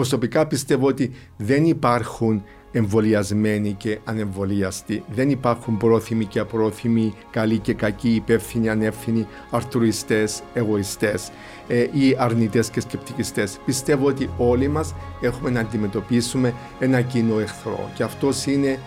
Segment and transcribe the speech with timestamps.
[0.00, 5.04] προσωπικά πιστεύω ότι δεν υπάρχουν εμβολιασμένοι και ανεμβολιαστοί.
[5.14, 11.30] Δεν υπάρχουν πρόθυμοι και απρόθυμοι, καλοί και κακοί, υπεύθυνοι, ανεύθυνοι, αρτουριστές, εγωιστές
[11.68, 13.58] ε, ή αρνητές και σκεπτικιστές.
[13.64, 18.78] Πιστεύω ότι όλοι μας έχουμε να αντιμετωπίσουμε ένα κοινό εχθρό και αυτός είναι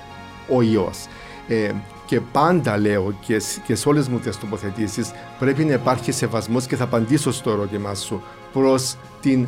[0.50, 1.06] ο ιός.
[1.48, 1.72] Ε,
[2.06, 6.76] και πάντα λέω και, και σε όλες μου τις τοποθετήσεις πρέπει να υπάρχει σεβασμός και
[6.76, 8.22] θα απαντήσω στο ερώτημά σου
[8.54, 9.48] προς την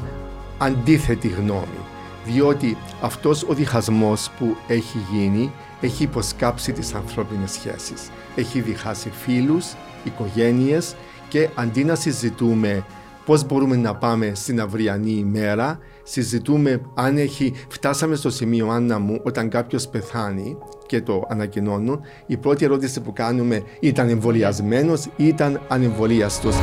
[0.58, 1.80] αντίθετη γνώμη
[2.26, 8.10] διότι αυτός ο διχασμός που έχει γίνει έχει υποσκάψει τις ανθρώπινες σχέσεις.
[8.36, 9.66] Έχει διχάσει φίλους,
[10.04, 10.96] οικογένειες
[11.28, 12.86] και αντί να συζητούμε
[13.26, 19.20] πώς μπορούμε να πάμε στην αυριανή ημέρα, συζητούμε αν έχει, φτάσαμε στο σημείο Άννα μου
[19.24, 25.62] όταν κάποιος πεθάνει και το ανακοινώνουν, η πρώτη ερώτηση που κάνουμε ήταν εμβολιασμένος ή ήταν
[25.68, 26.56] ανεμβολίαστος.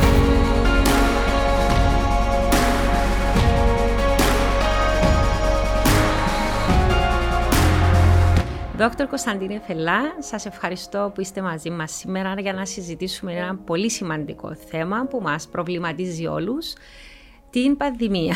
[8.83, 13.91] Δόκτωρ Κωνσταντίνε Φελά, σας ευχαριστώ που είστε μαζί μας σήμερα για να συζητήσουμε ένα πολύ
[13.91, 16.73] σημαντικό θέμα που μας προβληματίζει όλους,
[17.51, 18.35] την πανδημία.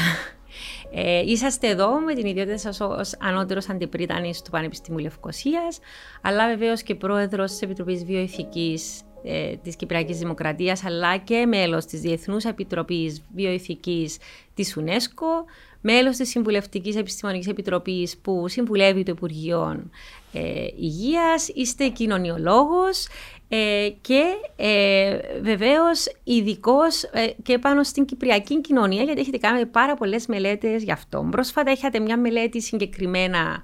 [0.93, 5.79] Ε, είσαστε εδώ με την ιδιότητα σας ως ανώτερος αντιπρίτανης του Πανεπιστημίου Λευκοσίας,
[6.23, 12.01] αλλά βεβαίως και πρόεδρος της Επιτροπής Βιοειθικής ε, της Κυπριακής Δημοκρατίας, αλλά και μέλος της
[12.01, 14.19] Διεθνούς Επιτροπής Βιοειθικής
[14.55, 15.45] της UNESCO,
[15.81, 19.91] μέλος της Συμβουλευτικής Επιστημονικής Επιτροπής που συμβουλεύει το Υπουργείο
[20.37, 23.07] ε, Υγείας, είστε κοινωνιολόγος
[23.49, 24.23] ε, και
[24.57, 30.83] ε, βεβαίως ειδικός ε, και πάνω στην κυπριακή κοινωνία γιατί έχετε κάνει πάρα πολλές μελέτες
[30.83, 31.29] γι' αυτό.
[31.31, 33.63] Πρόσφατα είχατε μια μελέτη συγκεκριμένα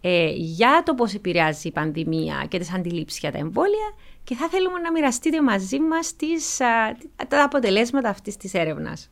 [0.00, 3.94] ε, για το πώς επηρεάζει η πανδημία και τις αντιλήψεις για τα εμβόλια
[4.24, 6.56] και θα θέλουμε να μοιραστείτε μαζί μας τις,
[7.28, 9.10] τα αποτελέσματα αυτής της έρευνας.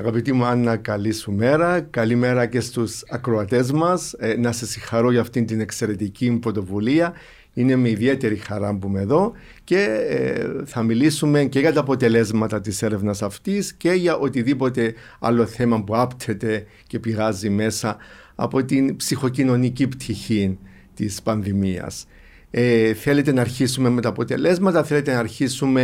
[0.00, 1.80] Αγαπητή μου Άννα, καλή σου μέρα.
[1.80, 4.12] Καλημέρα και στους ακροατές μας.
[4.12, 7.12] Ε, να σε συγχαρώ για αυτήν την εξαιρετική πρωτοβουλία.
[7.54, 9.32] Είναι με ιδιαίτερη χαρά που είμαι εδώ
[9.64, 15.46] και ε, θα μιλήσουμε και για τα αποτελέσματα της έρευνας αυτής και για οτιδήποτε άλλο
[15.46, 17.96] θέμα που άπτεται και πηγάζει μέσα
[18.34, 20.58] από την ψυχοκοινωνική πτυχή
[20.94, 22.06] της πανδημίας.
[22.50, 25.82] Ε, θέλετε να αρχίσουμε με τα αποτελέσματα, θέλετε να αρχίσουμε...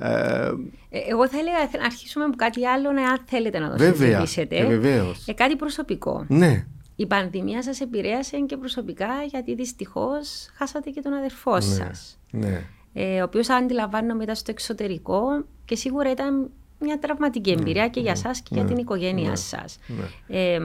[0.00, 0.50] Ε,
[0.90, 4.08] ε εγώ θα έλεγα να αρχίσουμε με κάτι άλλο, ναι, αν θέλετε να το βέβαια,
[4.08, 4.56] συζητήσετε.
[4.56, 6.24] Ε, ε, κάτι προσωπικό.
[6.28, 6.66] Ναι.
[6.96, 12.18] Η πανδημία σας επηρέασε και προσωπικά γιατί δυστυχώς χάσατε και τον αδερφό ναι, σας.
[12.30, 12.64] Ναι.
[12.92, 15.20] Ε, ο οποίος αντιλαμβάνομαι ήταν στο εξωτερικό
[15.64, 16.50] και σίγουρα ήταν
[16.80, 19.78] μια τραυματική ναι, εμπειρία και για ναι, σας και για την οικογένειά σας.
[20.26, 20.58] Ε,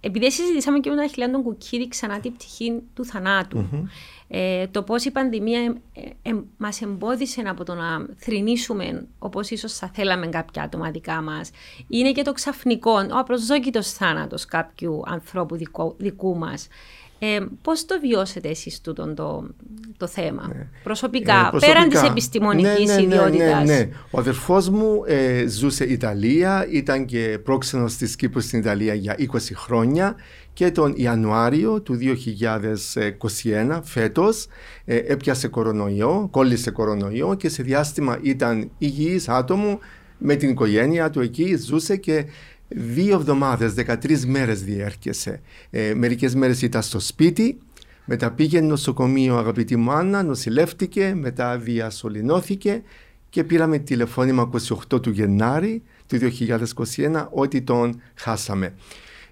[0.00, 3.88] επειδή συζητήσαμε και με τον Αχιλιάν τον Κουκίδη ξανά την πτυχή του θανάτου,
[4.36, 5.60] ε, το πώς η πανδημία
[5.92, 11.22] ε, ε, μας εμπόδισε από το να θρυνήσουμε όπως ίσως θα θέλαμε κάποια άτομα δικά
[11.22, 11.50] μας.
[11.88, 16.68] Είναι και το ξαφνικό, ο απροσδόκητος θάνατος κάποιου ανθρώπου δικού, δικού μας.
[17.18, 19.46] Ε, πώς το βιώσετε εσείς τούτο το,
[19.96, 20.66] το θέμα, ναι.
[20.82, 25.46] προσωπικά, ε, πέραν της επιστημονικής ναι, ναι, ναι, ιδιότητας; Ναι, ναι, Ο αδερφός μου ε,
[25.46, 29.24] ζούσε Ιταλία, ήταν και πρόξενος της Κύπρου στην Ιταλία για 20
[29.54, 30.16] χρόνια
[30.54, 34.46] και τον Ιανουάριο του 2021 φέτος
[34.84, 39.78] ε, έπιασε κορονοϊό, κόλλησε κορονοϊό και σε διάστημα ήταν υγιής άτομο
[40.18, 42.26] με την οικογένεια του εκεί, ζούσε και
[42.68, 45.40] δύο εβδομάδες, 13 μέρες διέρχεσε.
[45.70, 47.58] Ε, μερικές μέρες ήταν στο σπίτι,
[48.04, 52.82] μετά πήγε νοσοκομείο αγαπητή μου Άννα, νοσηλεύτηκε, μετά διασωληνώθηκε
[53.30, 54.50] και πήραμε τηλεφώνημα
[54.90, 56.18] 28 του Γενάρη του
[56.96, 58.74] 2021 ότι τον χάσαμε.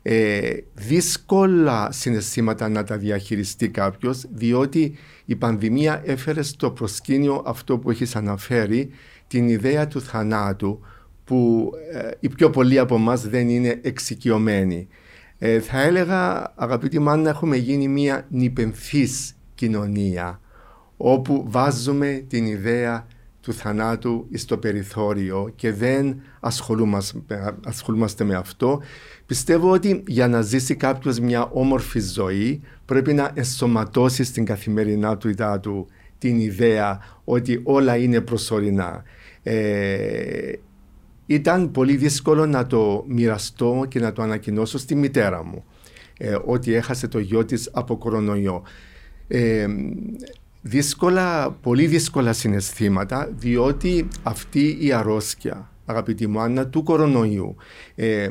[0.03, 7.91] Ε, δύσκολα συναισθήματα να τα διαχειριστεί κάποιος διότι η πανδημία έφερε στο προσκήνιο αυτό που
[7.91, 8.91] έχεις αναφέρει
[9.29, 10.81] την ιδέα του θανάτου
[11.25, 14.89] που ε, οι πιο πολλοί από εμάς δεν είναι εξοικειωμένοι.
[15.39, 20.41] Ε, θα έλεγα αγαπητοί να έχουμε γίνει μια νυπενθής κοινωνία
[20.97, 23.07] όπου βάζουμε την ιδέα
[23.43, 28.81] του θανάτου στο περιθώριο και δεν ασχολούμαστε, ασχολούμαστε με αυτό.
[29.27, 35.35] Πιστεύω ότι για να ζήσει κάποιος μια όμορφη ζωή πρέπει να ενσωματώσει στην καθημερινά του
[35.61, 35.87] του
[36.19, 39.03] την ιδέα ότι όλα είναι προσωρινά.
[39.43, 40.53] Ε,
[41.27, 45.65] ήταν πολύ δύσκολο να το μοιραστώ και να το ανακοινώσω στη μητέρα μου
[46.19, 48.63] ε, ότι έχασε το γιο της από κορονοϊό.
[49.29, 49.67] Ε,
[50.63, 57.57] δύσκολα, πολύ δύσκολα συναισθήματα διότι αυτή η αρρώστια, αγαπητή μου Άννα, του κορονοϊού
[57.95, 58.29] ε,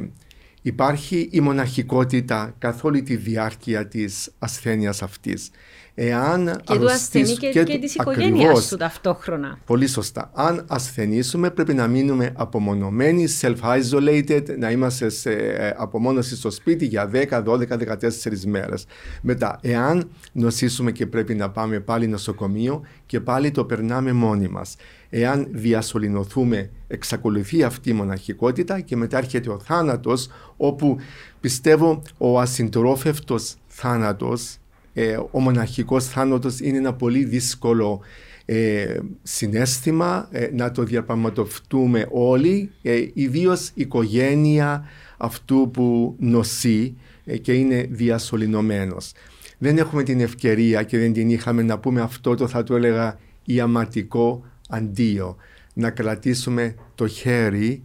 [0.61, 5.49] υπάρχει η μοναχικότητα καθ' όλη τη διάρκεια της ασθένειας αυτής.
[5.95, 9.59] Εάν και του ασθενή και, και, και της οικογένειας του ταυτόχρονα.
[9.65, 10.31] Πολύ σωστά.
[10.33, 17.09] Αν ασθενήσουμε πρέπει να μείνουμε απομονωμένοι, self-isolated, να είμαστε σε ε, απομόνωση στο σπίτι για
[17.13, 18.07] 10, 12, 14
[18.45, 18.85] μέρες.
[19.21, 24.75] Μετά, εάν νοσήσουμε και πρέπει να πάμε πάλι νοσοκομείο και πάλι το περνάμε μόνοι μας.
[25.09, 30.97] Εάν διασωληνωθούμε, εξακολουθεί αυτή η μοναχικότητα και μετά έρχεται ο θάνατος, όπου
[31.39, 34.55] πιστεύω ο ασυντρόφευτος θάνατος
[34.93, 38.01] ε, ο μοναχικός θάνατος είναι ένα πολύ δύσκολο
[38.45, 44.83] ε, συνέστημα ε, να το διαπραγματευτούμε όλοι, ε, ιδίως η οικογένεια
[45.17, 46.95] αυτού που νοσεί
[47.25, 49.11] ε, και είναι διασωληνωμένος.
[49.57, 53.19] Δεν έχουμε την ευκαιρία και δεν την είχαμε να πούμε αυτό το θα το έλεγα
[53.45, 55.35] ιαματικό αντίο.
[55.73, 57.83] Να κρατήσουμε το χέρι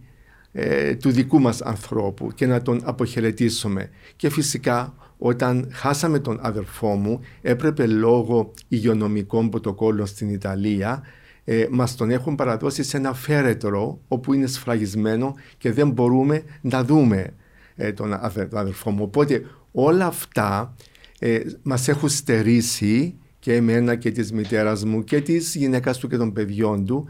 [0.99, 3.89] του δικού μας ανθρώπου και να τον αποχαιρετήσουμε.
[4.15, 11.03] Και φυσικά όταν χάσαμε τον αδερφό μου, έπρεπε λόγω υγειονομικών πρωτοκόλλων στην Ιταλία
[11.49, 16.83] ε, μας τον έχουν παραδώσει σε ένα φέρετρο όπου είναι σφραγισμένο και δεν μπορούμε να
[16.83, 17.33] δούμε
[17.75, 18.13] ε, τον
[18.51, 19.03] αδερφό μου.
[19.03, 20.75] Οπότε όλα αυτά
[21.19, 26.17] ε, μας έχουν στερήσει και εμένα και της μητέρας μου και της γυναίκας του και
[26.17, 27.07] των παιδιών του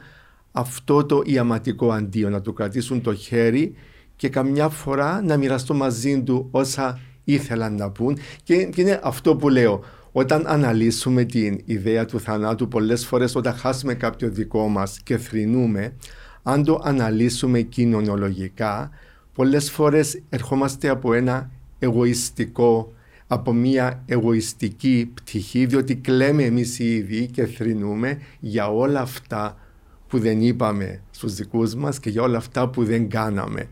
[0.52, 3.74] αυτό το ιαματικό αντίο, να του κρατήσουν το χέρι
[4.16, 9.50] και καμιά φορά να μοιραστώ μαζί του όσα ήθελαν να πούν και, είναι αυτό που
[9.50, 9.84] λέω.
[10.12, 15.94] Όταν αναλύσουμε την ιδέα του θανάτου πολλές φορές όταν χάσουμε κάποιο δικό μας και θρυνούμε
[16.44, 18.90] αν το αναλύσουμε κοινωνιολογικά
[19.34, 22.94] πολλές φορές ερχόμαστε από ένα εγωιστικό
[23.28, 29.58] από μια εγωιστική πτυχή διότι κλαίμε εμείς οι ίδιοι και θρυνούμε για όλα αυτά
[30.08, 33.68] που δεν είπαμε στους δικούς μας και για όλα αυτά που δεν κάναμε.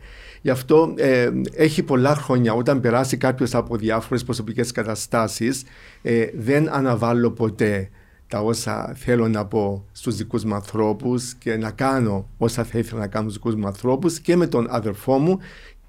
[0.46, 5.62] Γι' αυτό ε, έχει πολλά χρόνια όταν περάσει κάποιος από διάφορες προσωπικές καταστάσεις
[6.02, 7.90] ε, δεν αναβάλω ποτέ
[8.28, 13.00] τα όσα θέλω να πω στους δικούς μου ανθρώπους και να κάνω όσα θα ήθελα
[13.00, 15.38] να κάνω στους δικούς μου ανθρώπους και με τον αδερφό μου.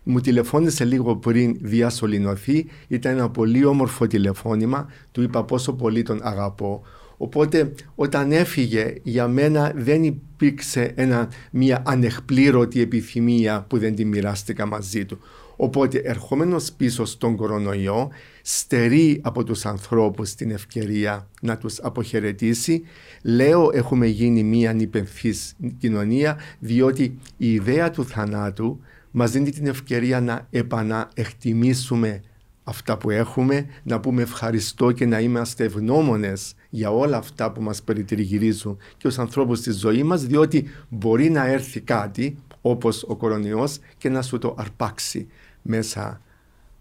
[0.04, 2.66] Μου τηλεφώνησε λίγο πριν διασωληνωθεί.
[2.88, 4.88] Ήταν ένα πολύ όμορφο τηλεφώνημα.
[5.12, 6.82] Του είπα πόσο πολύ τον αγαπώ
[7.18, 14.66] Οπότε όταν έφυγε για μένα δεν υπήρξε ένα, μια ανεκπλήρωτη επιθυμία που δεν τη μοιράστηκα
[14.66, 15.20] μαζί του.
[15.56, 18.10] Οπότε ερχόμενος πίσω στον κορονοϊό
[18.42, 22.84] στερεί από τους ανθρώπους την ευκαιρία να τους αποχαιρετήσει.
[23.24, 28.80] Λέω έχουμε γίνει μια ανυπενθής κοινωνία διότι η ιδέα του θανάτου
[29.12, 32.22] μας δίνει την ευκαιρία να επαναεκτιμήσουμε
[32.68, 37.82] αυτά που έχουμε, να πούμε ευχαριστώ και να είμαστε ευγνώμονες για όλα αυτά που μας
[37.82, 43.80] περιτριγυρίζουν και ως ανθρώπους στη ζωής μας, διότι μπορεί να έρθει κάτι όπως ο κορονοϊός
[43.98, 45.28] και να σου το αρπάξει
[45.62, 46.22] μέσα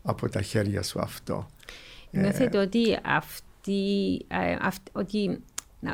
[0.02, 1.46] από τα χέρια σου αυτό.
[2.10, 3.80] Νιώθετε ε, ότι, αυτή,
[4.28, 4.56] ε,
[4.92, 5.40] ότι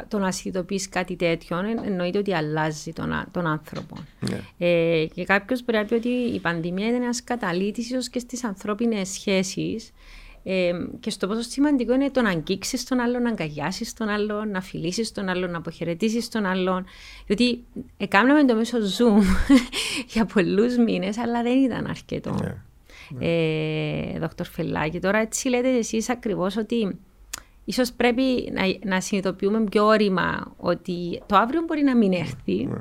[0.09, 3.97] το να συνειδητοποιήσει κάτι τέτοιο εννοείται ότι αλλάζει τον, τον άνθρωπο.
[4.21, 4.41] Ναι.
[4.59, 8.45] Ε, και κάποιος μπορεί να πει ότι η πανδημία είναι ένας καταλήτη ίσω και στις
[8.45, 9.93] ανθρώπινες σχέσεις.
[10.45, 14.51] Ε, και στο πόσο σημαντικό είναι το να αγγίξεις τον άλλον, να αγκαλιάσεις τον άλλον,
[14.51, 16.85] να φιλήσεις τον άλλον, να αποχαιρετήσεις τον άλλον.
[17.27, 17.65] Διότι
[17.97, 19.23] έκαναμε το μέσο Zoom
[20.13, 22.35] για πολλούς μήνες, αλλά δεν ήταν αρκετό.
[22.41, 23.27] Ναι.
[23.27, 26.99] Ε, Δόκτωρ Φελάκη, τώρα έτσι λέτε εσείς ακριβώς ότι
[27.65, 32.81] ίσως πρέπει να, να συνειδητοποιούμε πιο όρημα ότι το αύριο μπορεί να μην έρθει ναι.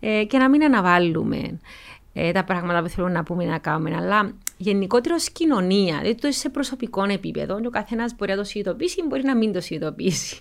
[0.00, 1.58] ε, και να μην αναβάλουμε
[2.12, 3.96] ε, τα πράγματα που θέλουμε να πούμε να κάνουμε.
[3.96, 9.00] Αλλά γενικότερα ως κοινωνία, δηλαδή το σε προσωπικό επίπεδο, ο καθένας μπορεί να το συνειδητοποιήσει
[9.00, 10.40] ή μπορεί να μην το συνειδητοποιήσει.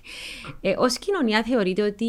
[0.62, 2.06] Ε, ως κοινωνία θεωρείται ότι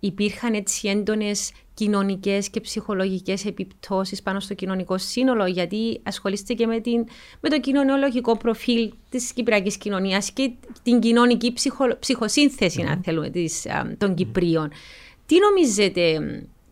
[0.00, 6.80] υπήρχαν έτσι έντονες κοινωνικές και ψυχολογικές επιπτώσεις πάνω στο κοινωνικό σύνολο, γιατί ασχολείστε και με,
[6.80, 7.06] την,
[7.40, 10.50] με το κοινωνιολογικό προφίλ της κυπριακής κοινωνίας και
[10.82, 13.66] την κοινωνική ψυχο, ψυχοσύνθεση, αν θέλουμε, της,
[13.98, 14.70] των Κυπρίων.
[15.26, 16.20] Τι νομίζετε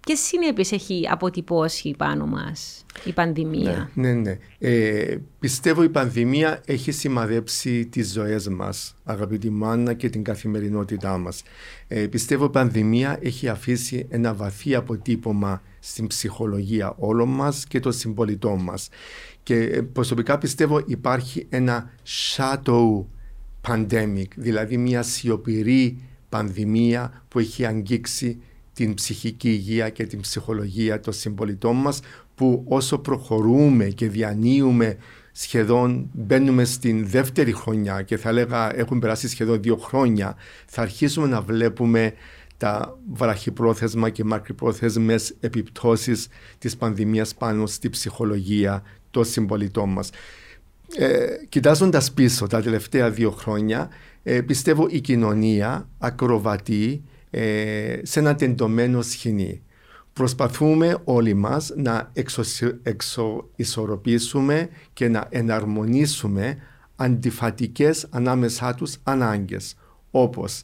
[0.08, 4.20] Ποιες συνέπειες έχει αποτυπώσει πάνω μας η πανδημία; Ναι, ναι.
[4.20, 4.38] ναι.
[4.58, 11.42] Ε, πιστεύω η πανδημία έχει σημαδέψει τις ζωές μας, αγαπητή Μάνα, και την καθημερινότητά μας.
[11.88, 17.92] Ε, πιστεύω η πανδημία έχει αφήσει ένα βαθύ αποτύπωμα στην ψυχολογία όλων μας και των
[17.92, 18.88] συμπολιτών μας.
[19.42, 21.90] Και ε, προσωπικά πιστεύω υπάρχει ένα
[22.36, 23.04] shadow
[23.68, 25.98] pandemic, δηλαδή μια σιωπηρή
[26.28, 28.40] πανδημία που έχει αγγίξει
[28.78, 32.00] την ψυχική υγεία και την ψυχολογία των συμπολιτών μας
[32.34, 34.96] που όσο προχωρούμε και διανύουμε
[35.32, 41.26] σχεδόν μπαίνουμε στην δεύτερη χρονιά και θα έλεγα έχουν περάσει σχεδόν δύο χρόνια θα αρχίσουμε
[41.26, 42.12] να βλέπουμε
[42.56, 50.10] τα βραχυπρόθεσμα και μακρυπρόθεσμες επιπτώσεις της πανδημίας πάνω στη ψυχολογία των συμπολιτών μας.
[50.96, 53.88] ε, κοιτάζοντας πίσω τα τελευταία δύο χρόνια,
[54.22, 59.62] ε, πιστεύω η κοινωνία ακροβατεί ε, σε ένα τεντωμένο σχοινί.
[60.12, 62.12] Προσπαθούμε όλοι μας να
[62.82, 66.56] εξοισορροπήσουμε και να εναρμονίσουμε
[66.96, 69.76] αντιφατικές ανάμεσά τους ανάγκες,
[70.10, 70.62] όπως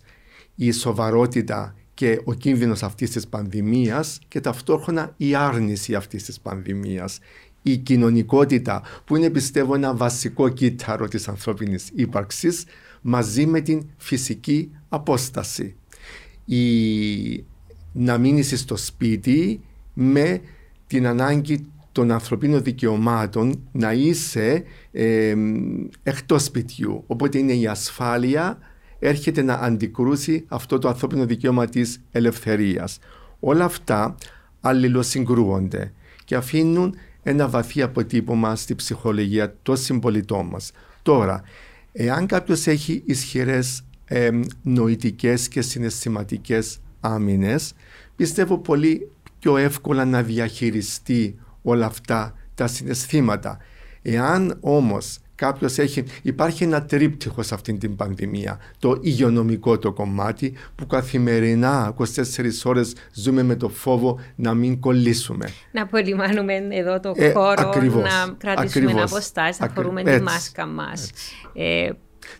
[0.54, 7.18] η σοβαρότητα και ο κίνδυνος αυτής της πανδημίας και ταυτόχρονα η άρνηση αυτής της πανδημίας.
[7.62, 12.64] Η κοινωνικότητα που είναι πιστεύω ένα βασικό κύτταρο της ανθρώπινης ύπαρξης
[13.00, 15.76] μαζί με την φυσική απόσταση.
[16.44, 17.44] Η...
[17.92, 19.60] Να μείνεις στο σπίτι
[19.94, 20.40] με
[20.86, 25.34] την ανάγκη των ανθρωπίνων δικαιωμάτων να είσαι ε,
[26.02, 27.04] εκτός σπιτιού.
[27.06, 28.58] Οπότε είναι η ασφάλεια
[28.98, 32.98] έρχεται να αντικρούσει αυτό το ανθρώπινο δικαίωμα της ελευθερίας.
[33.40, 34.14] Όλα αυτά
[34.60, 35.92] αλληλοσυγκρούονται
[36.24, 40.72] και αφήνουν ένα βαθύ αποτύπωμα στη ψυχολογία των συμπολιτών μας.
[41.02, 41.42] Τώρα,
[41.92, 44.30] εάν κάποιος έχει ισχυρές ε,
[44.62, 47.74] νοητικές και συναισθηματικές άμυνες,
[48.16, 53.58] πιστεύω πολύ πιο εύκολα να διαχειριστεί όλα αυτά τα συναισθήματα.
[54.02, 56.04] Εάν όμως κάποιος έχει.
[56.22, 58.58] Υπάρχει ένα τρίπτυχο σε αυτήν την πανδημία.
[58.78, 62.04] Το υγειονομικό το κομμάτι που καθημερινά 24
[62.64, 65.48] ώρες ζούμε με το φόβο να μην κολλήσουμε.
[65.72, 71.10] Να απολυμάνουμε εδώ το ε, χώρο, να κρατήσουμε αποστάσει, να φορούμε τη μάσκα μας.
[71.54, 71.90] Ε,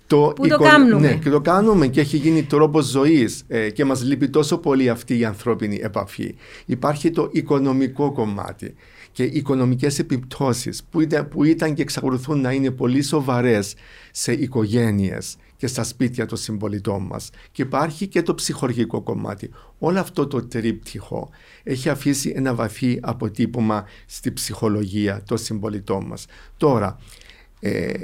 [0.07, 3.85] το που το κάνουμε; Ναι, και το κάνουμε και έχει γίνει τρόπος ζωής ε, και
[3.85, 6.35] μας λείπει τόσο πολύ αυτή η ανθρώπινη επαφή.
[6.67, 8.75] Υπάρχει το οικονομικό κομμάτι
[9.13, 13.75] και οικονομικές επιπτώσεις που ήταν, που ήταν και εξακολουθούν να είναι πολύ σοβαρές
[14.11, 17.31] σε οικογένειες και στα σπίτια των συμπολιτών μας.
[17.53, 19.51] Και υπάρχει και το ψυχολογικό κομμάτι.
[19.79, 21.31] Όλο αυτό το τρίπτυχο
[21.63, 26.27] έχει αφήσει ένα βαθύ αποτύπωμα στη ψυχολογία των συμπολιτών μας.
[26.57, 27.24] Τώρα, ε,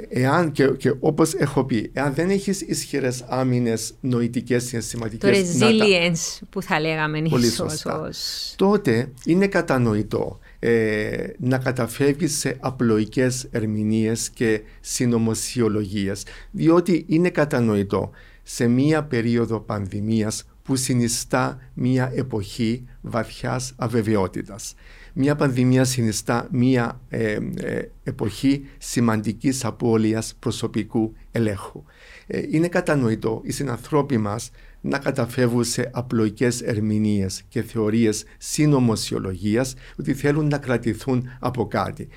[0.09, 5.57] εάν και, και όπως έχω πει, εάν δεν έχεις ισχυρές άμυνες νοητικές συναισθηματικές.
[5.57, 7.83] Το resilience που θα λέγαμε ίσως.
[8.55, 18.11] Τότε είναι κατανοητό ε, να καταφεύγεις σε απλοϊκές ερμηνείες και συνωμοσιολογίες διότι είναι κατανοητό
[18.43, 24.75] σε μία περίοδο πανδημίας που συνιστά μία εποχή βαθιάς αβεβαιότητας.
[25.13, 31.83] Μία πανδημία συνιστά μία ε, ε, εποχή σημαντικής απώλειας προσωπικού ελέγχου.
[32.49, 34.51] είναι κατανοητό οι συνανθρώποι μας
[34.81, 42.07] να καταφεύγουν σε απλοϊκές ερμηνείες και θεωρίες συνωμοσιολογίας ότι θέλουν να κρατηθούν από κάτι.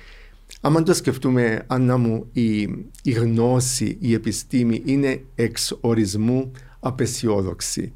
[0.61, 2.61] Αν το σκεφτούμε, Άννα μου, η,
[3.03, 7.93] η γνώση, η επιστήμη είναι εξ ορισμού απεσιόδοξη.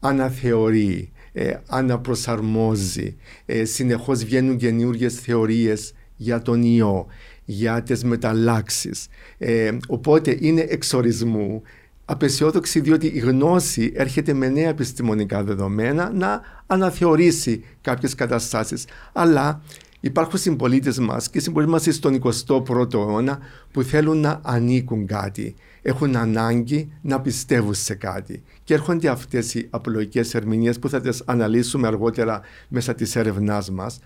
[0.00, 7.06] Αναθεωρεί, ε, αναπροσαρμόζει, ε, συνεχώς βγαίνουν καινούργιες θεωρίες για τον ιό,
[7.44, 9.06] για τις μεταλλάξεις.
[9.38, 11.62] Ε, οπότε είναι εξορισμού
[12.04, 18.84] απεσιόδοξη διότι η γνώση έρχεται με νέα επιστημονικά δεδομένα να αναθεωρήσει κάποιες καταστάσεις.
[19.12, 19.62] Αλλά
[20.00, 23.38] υπάρχουν συμπολίτες μας και συμπολίτες μας στον 21ο αιώνα
[23.72, 25.54] που θέλουν να ανήκουν κάτι.
[25.86, 28.42] Έχουν ανάγκη να πιστεύουν σε κάτι.
[28.64, 33.98] Και έρχονται αυτές οι απλοϊκέ ερμηνείες που θα τις αναλύσουμε αργότερα μέσα της έρευνάς μας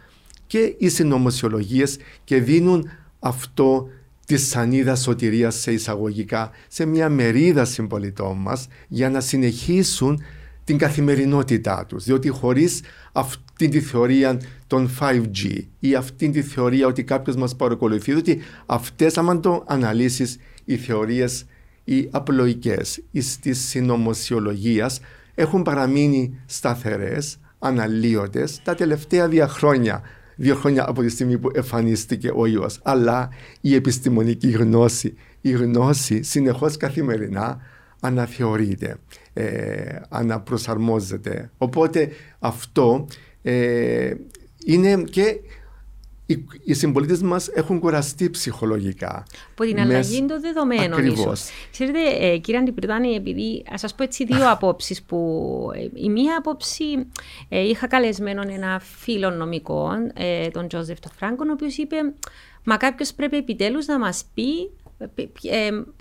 [0.47, 3.89] και οι συνωμοσιολογίες και δίνουν αυτό
[4.27, 10.23] της σανίδας σωτηρίας σε εισαγωγικά σε μια μερίδα συμπολιτών μας για να συνεχίσουν
[10.65, 12.05] την καθημερινότητά τους.
[12.05, 12.81] Διότι χωρίς
[13.13, 19.19] αυτή τη θεωρία των 5G ή αυτή τη θεωρία ότι κάποιος μας παρακολουθεί, διότι αυτές
[19.19, 21.47] άμα το αναλύσεις οι θεωρίες
[21.89, 25.01] οι απλοϊκές ή της συνωμοσιολογίας
[25.35, 30.03] έχουν παραμείνει σταθερές, αναλύωτες τα τελευταία δύο χρόνια
[30.39, 32.81] δύο χρόνια από τη στιγμή που εμφανίστηκε ο ιός.
[32.83, 33.29] Αλλά
[33.61, 37.61] η επιστημονική γνώση, η γνώση συνεχώς καθημερινά
[38.01, 38.97] αναθεωρείται,
[39.33, 41.51] ε, αναπροσαρμόζεται.
[41.59, 43.07] Οπότε αυτό
[43.43, 44.13] ε,
[44.65, 45.41] είναι και
[46.31, 49.27] οι, οι συμπολίτες μας έχουν κουραστεί ψυχολογικά.
[49.51, 51.49] Από την αλλαγή των δεδομένων, ίσως.
[51.71, 55.19] Ξέρετε, ε, κύριε Αντιπριτάνη, επειδή ας σας πω έτσι δύο απόψεις που.
[55.75, 56.85] Ε, η μία άποψη
[57.49, 61.97] ε, είχα καλεσμένο ένα φίλο νομικό, ε, τον Τζόζεφ Φράγκον, ο οποίος είπε
[62.71, 64.88] Μα κάποιος πρέπει επιτέλους να μας πει ε,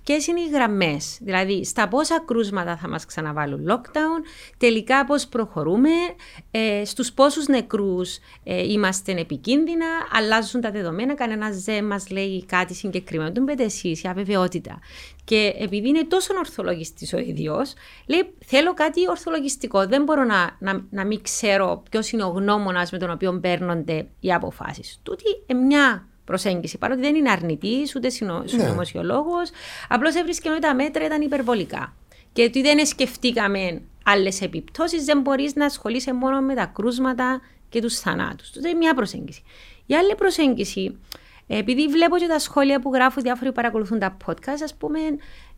[0.04, 4.24] ποιες είναι οι γραμμές, δηλαδή στα πόσα κρούσματα θα μας ξαναβάλουν lockdown,
[4.58, 5.89] τελικά πώς προχωρούμε,
[6.51, 12.74] ε, στους πόσους νεκρούς ε, είμαστε επικίνδυνα, αλλάζουν τα δεδομένα, κανένας δεν μας λέει κάτι
[12.74, 13.32] συγκεκριμένο.
[13.32, 14.80] Τον πείτε εσείς, η αβεβαιότητα.
[15.24, 17.74] Και επειδή είναι τόσο ορθολογιστής ο ίδιος,
[18.08, 19.88] λέει: Θέλω κάτι ορθολογιστικό.
[19.88, 24.08] Δεν μπορώ να, να, να μην ξέρω ποιος είναι ο γνώμονας με τον οποίο παίρνονται
[24.20, 25.00] οι αποφάσεις.
[25.04, 25.24] Τούτη
[25.68, 26.77] μια προσέγγιση.
[26.77, 28.10] Παρότι δεν είναι αρνητής, ούτε
[28.46, 29.36] συνωμοσιολόγο.
[29.36, 29.48] Ναι.
[29.89, 31.93] Απλώς έβρισκε ότι τα μέτρα ήταν υπερβολικά.
[32.34, 37.81] Και ότι δεν σκεφτήκαμε άλλες επιπτώσεις, δεν μπορείς να ασχολείσαι μόνο με τα κρούσματα και
[37.81, 38.55] τους θανάτους.
[38.55, 39.43] είναι μια προσέγγιση.
[39.86, 40.98] Η άλλη προσέγγιση,
[41.48, 45.00] επειδή βλέπω και τα σχόλια που γράφουν διάφοροι που παρακολουθούν τα podcast, ας πούμε,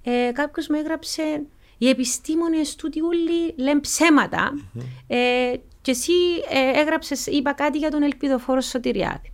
[0.04, 1.44] ε, κάποιος μου έγραψε
[1.78, 4.52] οι επιστήμονες του όλοι λένε ψέματα.
[4.54, 4.82] Mm-hmm.
[5.08, 6.14] Ε, και εσύ
[6.50, 9.32] ε, έγραψες, είπα κάτι για τον ελπιδοφόρο Σωτηριάδη.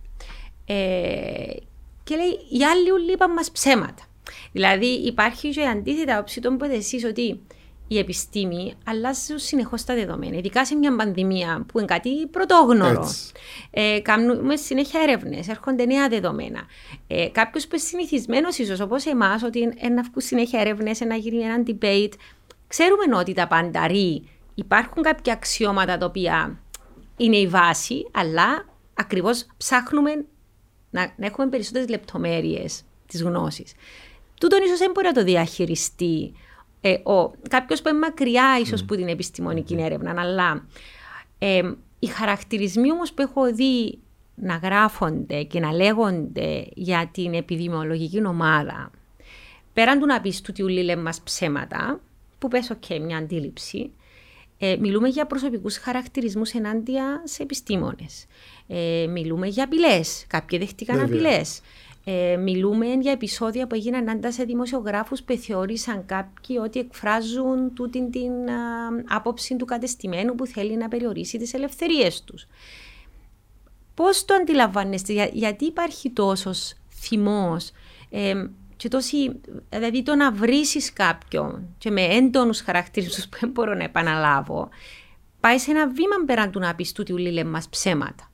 [0.66, 1.56] Ε,
[2.04, 4.04] και λέει, οι άλλοι όλοι είπαν μας ψέματα.
[4.52, 7.40] Δηλαδή, υπάρχει και αντίθετα όψη των που εσείς ότι
[7.88, 10.36] η επιστήμη αλλάζει συνεχώς τα δεδομένα.
[10.36, 13.08] Ειδικά σε μια πανδημία που είναι κάτι πρωτόγνωρο.
[13.70, 16.60] Ε, κάνουμε συνέχεια έρευνες, έρχονται νέα δεδομένα.
[17.06, 21.42] Ε, Κάποιος που είναι συνηθισμένος, ίσως όπως εμάς, ότι να βγουν συνέχεια έρευνες, να γίνει
[21.42, 22.12] ένα debate.
[22.66, 26.58] Ξέρουμε ότι τα πανταρί υπάρχουν κάποια αξιώματα τα οποία
[27.16, 30.24] είναι η βάση, αλλά ακριβώς ψάχνουμε
[30.96, 33.72] να, να έχουμε περισσότερες λεπτομέρειες της γνώσης.
[34.40, 36.32] Τούτον ίσως δεν μπορεί να το διαχειριστεί
[36.80, 36.96] ε,
[37.48, 38.86] κάποιος που είναι μακριά ίσως mm.
[38.86, 40.66] που την επιστημονική έρευνα, αλλά
[41.38, 41.62] ε,
[41.98, 43.98] οι χαρακτηρισμοί όμως που έχω δει
[44.34, 48.90] να γράφονται και να λέγονται για την επιδημιολογική ομάδα,
[49.72, 52.00] πέραν του να πεις του τι λέμε μας ψέματα,
[52.38, 53.90] που πες ok, μια αντίληψη,
[54.58, 58.26] ε, μιλούμε για προσωπικούς χαρακτηρισμούς ενάντια σε επιστήμονες.
[58.66, 60.24] Ε, μιλούμε για απειλές.
[60.28, 61.60] Κάποιοι δεχτήκαν απειλές.
[62.04, 68.10] Ε, μιλούμε για επεισόδια που έγιναν ενάντια σε δημοσιογράφους που θεώρησαν κάποιοι ότι εκφράζουν τούτη
[68.10, 68.32] την
[69.08, 72.46] άποψη του κατεστημένου που θέλει να περιορίσει τις ελευθερίες τους.
[73.94, 77.70] Πώς το αντιλαμβάνεστε, γιατί υπάρχει τόσος θυμός;
[78.10, 78.34] Ε,
[78.76, 79.40] και τόση,
[79.70, 84.68] δηλαδή το να βρήσεις κάποιον και με έντονους χαρακτήρισους που δεν μπορώ να επαναλάβω,
[85.40, 88.30] πάει σε ένα βήμα πέραν του να πεις τούτοι ούλοι μας ψέματα.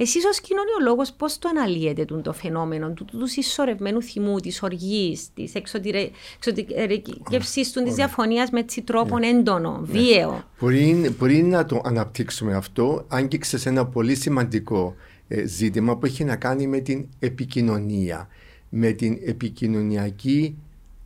[0.00, 5.54] Εσείς ως κοινωνιολόγος πώς το αναλύετε το φαινόμενο του, του συσσωρευμένου θυμού, της οργής, της
[5.54, 9.26] εξωτερικεύσης του, της διαφωνίας με έτσι τρόπο ναι.
[9.26, 9.86] έντονο, ναι.
[9.92, 10.44] βίαιο.
[10.60, 14.94] Μπορεί, μπορεί να το αναπτύξουμε αυτό, άγγιξες σε ένα πολύ σημαντικό
[15.28, 18.28] ε, ζήτημα που έχει να κάνει με την επικοινωνία,
[18.68, 20.56] με την επικοινωνιακή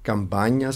[0.02, 0.70] καμπάνια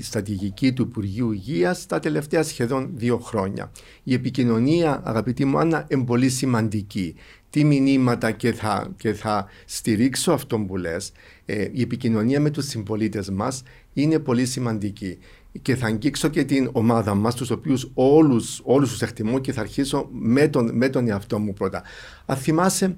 [0.00, 3.70] στρατηγική του Υπουργείου Υγείας τα τελευταία σχεδόν δύο χρόνια.
[4.02, 7.14] Η επικοινωνία, αγαπητή μου Άννα, είναι πολύ σημαντική
[7.50, 11.12] τι μηνύματα και θα, και θα στηρίξω αυτό που λες.
[11.44, 15.18] Ε, η επικοινωνία με τους συμπολίτες μας είναι πολύ σημαντική
[15.62, 19.60] και θα αγγίξω και την ομάδα μας, τους οποίους όλους, όλους τους εκτιμώ και θα
[19.60, 21.82] αρχίσω με τον, με τον εαυτό μου πρώτα.
[22.26, 22.96] Αν θυμάσαι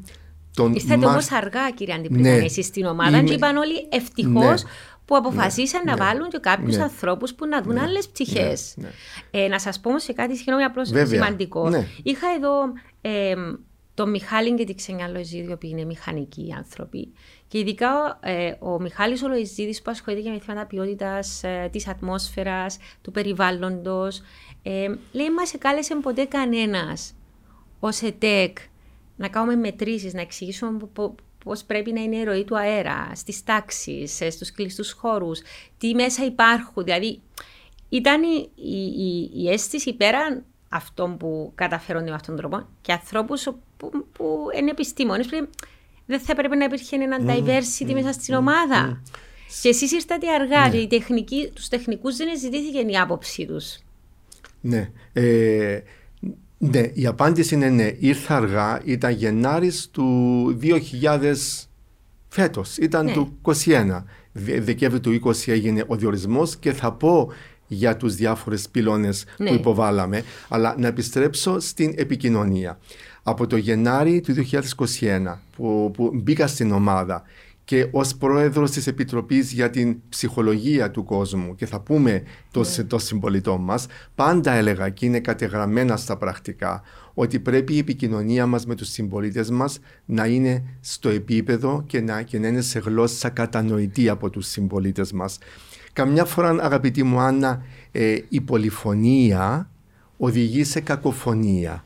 [0.54, 1.08] τον Είστε Μάρ...
[1.08, 2.44] όμως αργά κύριε Αντιπρίτανη ναι.
[2.44, 3.28] εσείς στην ομάδα Είμαι...
[3.28, 4.70] και είπαν όλοι ευτυχώς ναι.
[5.04, 5.90] που αποφασίσαν ναι.
[5.90, 6.82] να βάλουν και κάποιους ναι.
[6.82, 7.80] ανθρώπους που να δουν ναι.
[7.80, 8.74] άλλες ψυχές.
[8.76, 8.88] Ναι.
[9.30, 11.70] Ε, να σας πω σε κάτι συγγνώμη απλώς σημαντικό.
[12.02, 12.50] Είχα εδώ
[13.00, 13.34] ε,
[13.94, 17.12] τον Μιχάλη και τη Ξενιά Λοϊζίδη, που είναι μηχανικοί άνθρωποι.
[17.48, 21.88] Και ειδικά ε, ο Μιχάλης ο Λοϊζίδης που ασχολείται και με θέματα ποιότητας ε, της
[21.88, 24.22] ατμόσφαιρας, του περιβάλλοντος.
[24.62, 27.14] Ε, λέει, μα σε κάλεσε ποτέ κανένας
[27.80, 28.58] ως ΕΤΕΚ
[29.20, 30.88] να κάνουμε μετρήσεις, να εξηγήσουμε
[31.44, 35.40] πώς πρέπει να είναι η ροή του αέρα στις τάξεις, ε, στους κλειστούς χώρους,
[35.78, 36.84] τι μέσα υπάρχουν.
[36.84, 37.20] Δηλαδή,
[37.88, 42.92] ήταν η, η, η, η αίσθηση πέραν αυτών που καταφέρονται με αυτόν τον τρόπο και
[42.92, 45.28] ανθρώπους που, που είναι επιστήμονες.
[46.06, 49.02] Δεν θα πρέπει να υπήρχε ένα mm, diversity mm, μέσα στην mm, ομάδα.
[49.02, 49.10] Mm,
[49.62, 50.86] και εσείς ήρθατε αργά, ναι.
[51.54, 53.78] τους τεχνικούς δεν ζητήθηκε η άποψή τους.
[54.60, 54.90] Ναι.
[55.12, 55.80] Ε,
[56.62, 57.92] ναι, η απάντηση είναι ναι.
[57.98, 61.34] Ήρθα αργά, ήταν Γενάρης του 2000
[62.28, 63.12] φέτος, ήταν ναι.
[63.12, 64.02] του 2021.
[64.60, 67.32] Δεκέμβρη του 20 έγινε ο διορισμός και θα πω
[67.66, 69.50] για τους διάφορες πυλώνες που ναι.
[69.50, 72.78] υποβάλαμε, αλλά να επιστρέψω στην επικοινωνία.
[73.22, 77.22] Από το Γενάρη του 2021 που, που μπήκα στην ομάδα
[77.70, 82.76] και ως πρόεδρος της Επιτροπής για την ψυχολογία του κόσμου και θα πούμε το, yeah.
[82.76, 82.84] Ναι.
[82.84, 86.82] το συμπολιτών μας, πάντα έλεγα και είναι κατεγραμμένα στα πρακτικά
[87.14, 92.22] ότι πρέπει η επικοινωνία μας με τους συμπολίτες μας να είναι στο επίπεδο και να,
[92.22, 95.38] και να είναι σε γλώσσα κατανοητή από τους συμπολίτες μας.
[95.92, 99.70] Καμιά φορά, αγαπητή μου Άννα, ε, η πολυφωνία
[100.16, 101.84] οδηγεί σε κακοφωνία.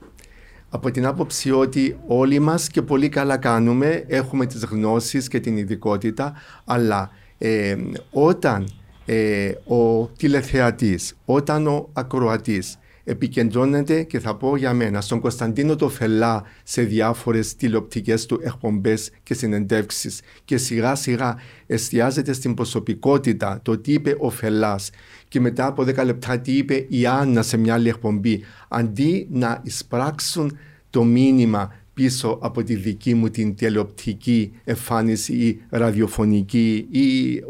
[0.75, 5.57] Από την άποψη ότι όλοι μας και πολύ καλά κάνουμε, έχουμε τις γνώσεις και την
[5.57, 6.35] ειδικότητα,
[6.65, 7.77] αλλά ε,
[8.11, 8.69] όταν
[9.07, 15.89] ε, ο τηλεθεατής, όταν ο ακροατής επικεντρώνεται και θα πω για μένα στον Κωνσταντίνο το
[15.89, 21.37] Φελά σε διάφορες τηλεοπτικές του εκπομπές και συνεντεύξεις και σιγά σιγά
[21.67, 24.91] εστιάζεται στην προσωπικότητα το τι είπε ο Φελάς.
[25.29, 28.43] Και μετά από 10 λεπτά τι είπε η Άννα σε μια άλλη εκπομπή.
[28.69, 30.57] Αντί να εισπράξουν
[30.91, 37.41] το μήνυμα πίσω από τη δική μου την τηλεοπτική εμφάνιση ή ραδιοφωνική ή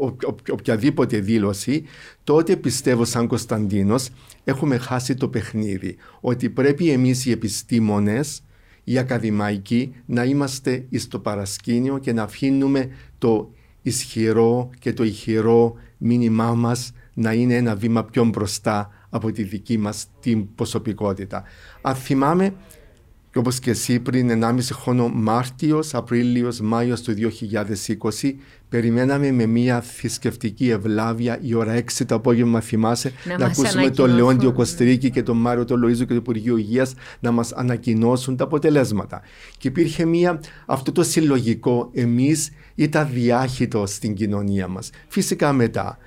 [0.51, 1.83] οποιαδήποτε δήλωση,
[2.23, 4.09] τότε πιστεύω σαν Κωνσταντίνος
[4.45, 5.95] έχουμε χάσει το παιχνίδι.
[6.21, 8.43] Ότι πρέπει εμείς οι επιστήμονες,
[8.83, 16.53] οι ακαδημαϊκοί, να είμαστε στο παρασκήνιο και να αφήνουμε το ισχυρό και το ηχηρό μήνυμά
[16.53, 21.43] μας να είναι ένα βήμα πιο μπροστά από τη δική μας την προσωπικότητα.
[21.81, 22.53] Αν θυμάμαι,
[23.35, 27.13] και όπως και εσύ πριν 1,5 χρόνο Μάρτιος, Απρίλιος, Μάιος του
[28.21, 28.33] 2020
[28.69, 34.15] περιμέναμε με μια θρησκευτική ευλάβεια η ώρα 6 το απόγευμα θυμάσαι να, να ακούσουμε τον
[34.15, 38.43] Λεόντιο Κωστρίκη και τον Μάριο τον Λοΐζο και το Υπουργείο Υγείας να μας ανακοινώσουν τα
[38.43, 39.21] αποτελέσματα.
[39.57, 44.89] Και υπήρχε μια, αυτό το συλλογικό εμείς ήταν διάχυτο στην κοινωνία μας.
[45.07, 45.97] Φυσικά μετά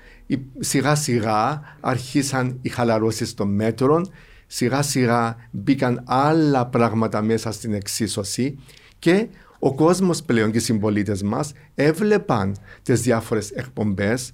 [0.58, 4.10] σιγά σιγά αρχίσαν οι χαλαρώσεις των μέτρων
[4.48, 8.58] σιγά σιγά μπήκαν άλλα πράγματα μέσα στην εξίσωση
[8.98, 14.32] και ο κόσμος πλέον και οι συμπολίτες μας έβλεπαν τις διάφορες εκπομπές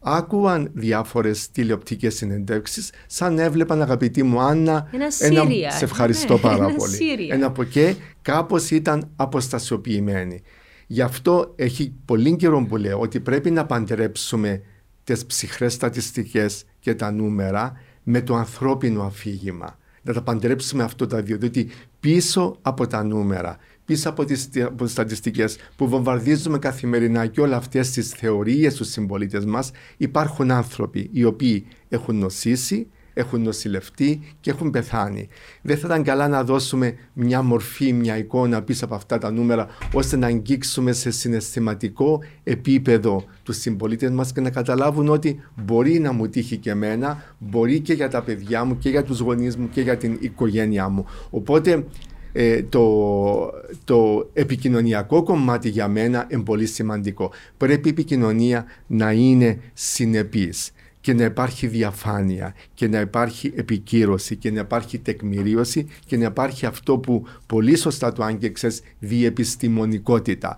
[0.00, 6.64] άκουαν διάφορες τηλεοπτικές συνεντεύξεις σαν έβλεπαν αγαπητή μου Άννα ένα, ένα σε ευχαριστώ ναι, πάρα
[6.64, 7.34] ένα πολύ Σύρια.
[7.34, 10.42] ένα από εκεί κάπως ήταν αποστασιοποιημένοι
[10.86, 14.62] γι' αυτό έχει πολύ καιρό που λέω ότι πρέπει να παντρέψουμε
[15.04, 19.78] τις ψυχρές στατιστικές και τα νούμερα με το ανθρώπινο αφήγημα.
[20.02, 21.68] Να τα παντρέψουμε αυτό τα δύο, διότι
[22.00, 27.56] πίσω από τα νούμερα, πίσω από τις, από τις στατιστικές που βομβαρδίζουμε καθημερινά και όλα
[27.56, 32.86] αυτές τις θεωρίες στους συμπολίτες μας υπάρχουν άνθρωποι οι οποίοι έχουν νοσήσει,
[33.18, 35.28] έχουν νοσηλευτεί και έχουν πεθάνει.
[35.62, 39.66] Δεν θα ήταν καλά να δώσουμε μια μορφή, μια εικόνα πίσω από αυτά τα νούμερα,
[39.92, 46.12] ώστε να αγγίξουμε σε συναισθηματικό επίπεδο τους συμπολίτες μας και να καταλάβουν ότι μπορεί να
[46.12, 49.68] μου τύχει και εμένα, μπορεί και για τα παιδιά μου και για τους γονείς μου
[49.68, 51.06] και για την οικογένειά μου.
[51.30, 51.84] Οπότε
[52.32, 53.50] ε, το,
[53.84, 57.30] το επικοινωνιακό κομμάτι για μένα είναι πολύ σημαντικό.
[57.56, 60.70] Πρέπει η επικοινωνία να είναι συνεπής
[61.06, 66.66] και να υπάρχει διαφάνεια και να υπάρχει επικύρωση και να υπάρχει τεκμηρίωση και να υπάρχει
[66.66, 70.56] αυτό που πολύ σωστά το άγγεξες διεπιστημονικότητα.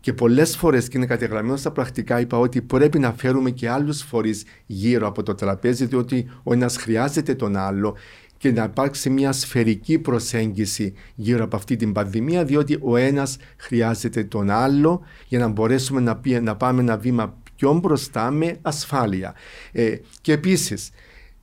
[0.00, 4.02] Και πολλές φορές και είναι κατεγραμμένο στα πρακτικά, είπα ότι πρέπει να φέρουμε και άλλους
[4.02, 7.96] φορείς γύρω από το τραπέζι, διότι ο ένας χρειάζεται τον άλλο
[8.36, 14.24] και να υπάρξει μια σφαιρική προσέγγιση γύρω από αυτή την πανδημία, διότι ο ένας χρειάζεται
[14.24, 19.34] τον άλλο για να μπορέσουμε να, να πάμε ένα βήμα πιο μπροστά με ασφάλεια.
[19.72, 20.90] Ε, και επίσης,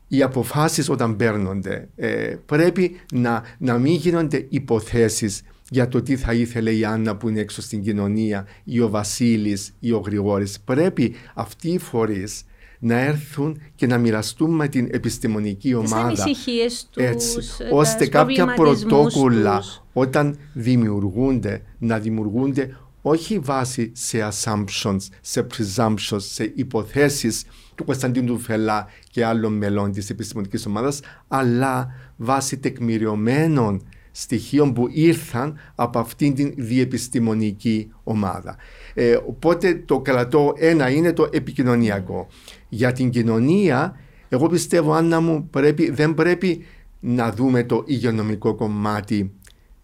[0.08, 6.34] οι αποφάσεις όταν παίρνονται ε, πρέπει να, να μην γίνονται υποθέσεις για το τι θα
[6.34, 10.60] ήθελε η Άννα που είναι έξω στην κοινωνία ή ο Βασίλης ή ο Γρηγόρης.
[10.60, 12.46] Πρέπει αυτοί οι φορείς
[12.80, 16.24] να έρθουν και να μοιραστούν με την επιστημονική ομάδα.
[16.24, 17.40] Τις τους, έτσι,
[17.72, 22.78] ώστε κάποια πρωτόκολλα όταν δημιουργούνται, να δημιουργούνται
[23.10, 30.10] όχι βάσει σε assumptions, σε presumptions, σε υποθέσεις του Κωνσταντίνου Φελά και άλλων μελών της
[30.10, 38.56] επιστημονικής ομάδας, αλλά βάσει τεκμηριωμένων στοιχείων που ήρθαν από αυτήν την διεπιστημονική ομάδα.
[38.94, 42.28] Ε, οπότε το κρατώ ένα είναι το επικοινωνιακό.
[42.70, 46.66] Για την κοινωνία, εγώ πιστεύω, Άννα μου, πρέπει, δεν πρέπει
[47.00, 49.32] να δούμε το υγειονομικό κομμάτι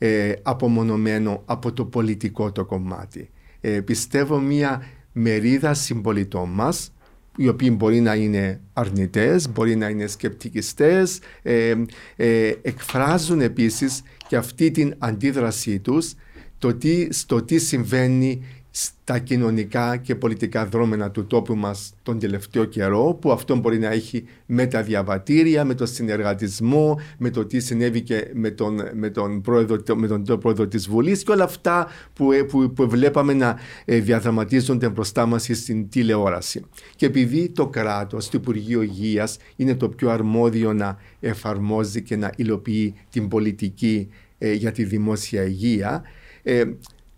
[0.05, 3.29] ε, απομονωμένο από το πολιτικό το κομμάτι.
[3.61, 6.93] Ε, πιστεύω μια μερίδα συμπολιτών μας
[7.37, 11.73] οι οποίοι μπορεί να είναι αρνητές, μπορεί να είναι σκεπτικιστές, ε,
[12.15, 16.13] ε, εκφράζουν επίσης και αυτή την αντίδρασή τους
[16.57, 22.65] το τι, στο τι συμβαίνει στα κοινωνικά και πολιτικά δρόμενα του τόπου μας τον τελευταίο
[22.65, 27.59] καιρό που αυτό μπορεί να έχει με τα διαβατήρια, με το συνεργατισμό, με το τι
[27.59, 31.87] συνέβη και με τον, με τον, πρόεδρο, με τον πρόεδρο της Βουλής και όλα αυτά
[32.13, 36.65] που, ε, που, που βλέπαμε να ε, διαδραματίζονται μπροστά μας στην τηλεόραση.
[36.95, 42.31] Και επειδή το κράτος, το Υπουργείο Υγείας είναι το πιο αρμόδιο να εφαρμόζει και να
[42.35, 46.01] υλοποιεί την πολιτική ε, για τη δημόσια υγεία,
[46.43, 46.63] ε,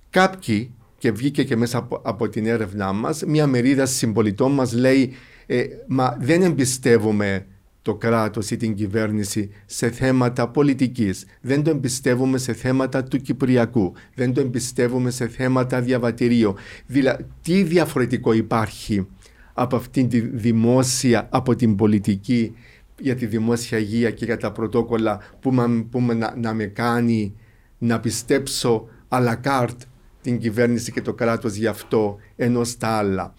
[0.10, 0.75] κάποιοι
[1.06, 5.14] και βγήκε και μέσα από, από την έρευνά μας, μια μερίδα συμπολιτών μας λέει
[5.46, 7.46] ε, «Μα δεν εμπιστεύουμε
[7.82, 11.26] το κράτος ή την κυβέρνηση σε θέματα πολιτικής.
[11.42, 13.94] Δεν το εμπιστεύουμε σε θέματα του Κυπριακού.
[14.16, 16.56] Δεν το εμπιστεύουμε σε θέματα διαβατηρίου.
[16.86, 19.08] Δηλαδή, τι διαφορετικό υπάρχει
[19.54, 22.56] από αυτήν τη δημόσια, από την πολιτική
[23.00, 25.54] για τη δημόσια υγεία και για τα πρωτόκολλα που,
[25.90, 27.36] που να, να με κάνει
[27.78, 29.95] να πιστέψω à la carte
[30.26, 33.34] την κυβέρνηση και το κράτος γι' αυτό ενώ στα άλλα.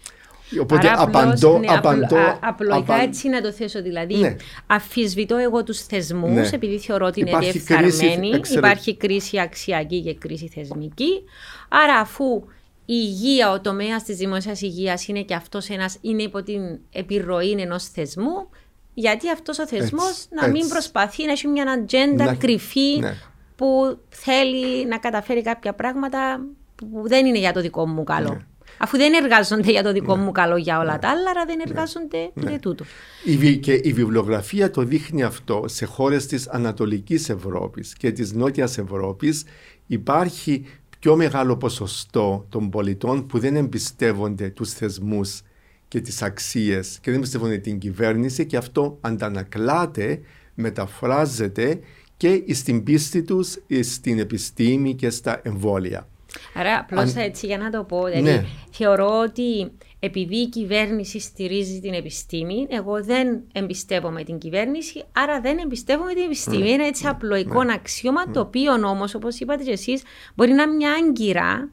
[0.61, 3.81] Οπότε Άρα απαντώ, απλώς, ναι, απαντώ, απλο- α- απλοϊκά απαν- έτσι να το θέσω.
[3.81, 4.35] Δηλαδή, Ναι.
[4.67, 6.49] αφισβητώ εγώ τους θεσμούς, Ναι.
[6.53, 7.91] επειδή θεωρώ ότι είναι Υπάρχει διεφθαρμένοι.
[7.91, 11.23] κρίση, εξαιρε- Υπάρχει κρίση αξιακή και κρίση θεσμική.
[11.69, 12.43] Άρα, αφού
[12.85, 15.67] η υγεία, ο τομέας της δημόσιας υγείας είναι και αυτός
[16.01, 18.49] είναι υπό την επιρροή ενός θεσμού,
[18.93, 20.69] γιατί αυτός ο θεσμός Έτσι, να μην έτσι.
[20.69, 23.13] προσπαθεί να έχει μια ατζέντα Να- κρυφή ναι.
[23.55, 26.39] που θέλει να καταφέρει κάποια πράγματα
[26.77, 28.29] που δεν είναι για το δικό μου καλό.
[28.29, 28.45] Ναι.
[28.77, 32.31] Αφού δεν εργάζονται για το δικό μου καλό για όλα τα άλλα, άρα δεν εργάζονται
[32.35, 32.85] για τούτο.
[33.25, 38.33] Η, βι- και η βιβλιογραφία το δείχνει αυτό σε χώρες της Ανατολικής Ευρώπης και της
[38.33, 39.43] Νότιας Ευρώπης
[39.87, 40.65] υπάρχει
[40.99, 45.41] πιο μεγάλο ποσοστό των πολιτών που δεν εμπιστεύονται τους θεσμούς
[45.87, 50.19] και τις αξίες και δεν εμπιστεύονται την κυβέρνηση και αυτό αντανακλάται,
[50.53, 51.79] μεταφράζεται
[52.17, 56.07] και στην πίστη τους στην επιστήμη και στα εμβόλια.
[56.53, 58.45] Άρα, απλώς Αν- έτσι για να το πω, δηλαδή, Ναι.
[58.71, 65.57] θεωρώ ότι επειδή η κυβέρνηση στηρίζει την επιστήμη, εγώ δεν εμπιστεύομαι την κυβέρνηση, άρα δεν
[65.57, 66.57] εμπιστεύομαι την επιστήμη.
[66.63, 66.69] Ναι.
[66.69, 70.03] Είναι έτσι απλοϊκό αξίωμα, το οποίο όμως, όπως είπατε και εσείς,
[70.35, 71.69] μπορεί να είναι μια άγκυρα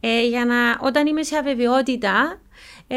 [0.00, 2.40] ε, για να, όταν είμαι σε αβεβαιότητα,
[2.86, 2.96] ε,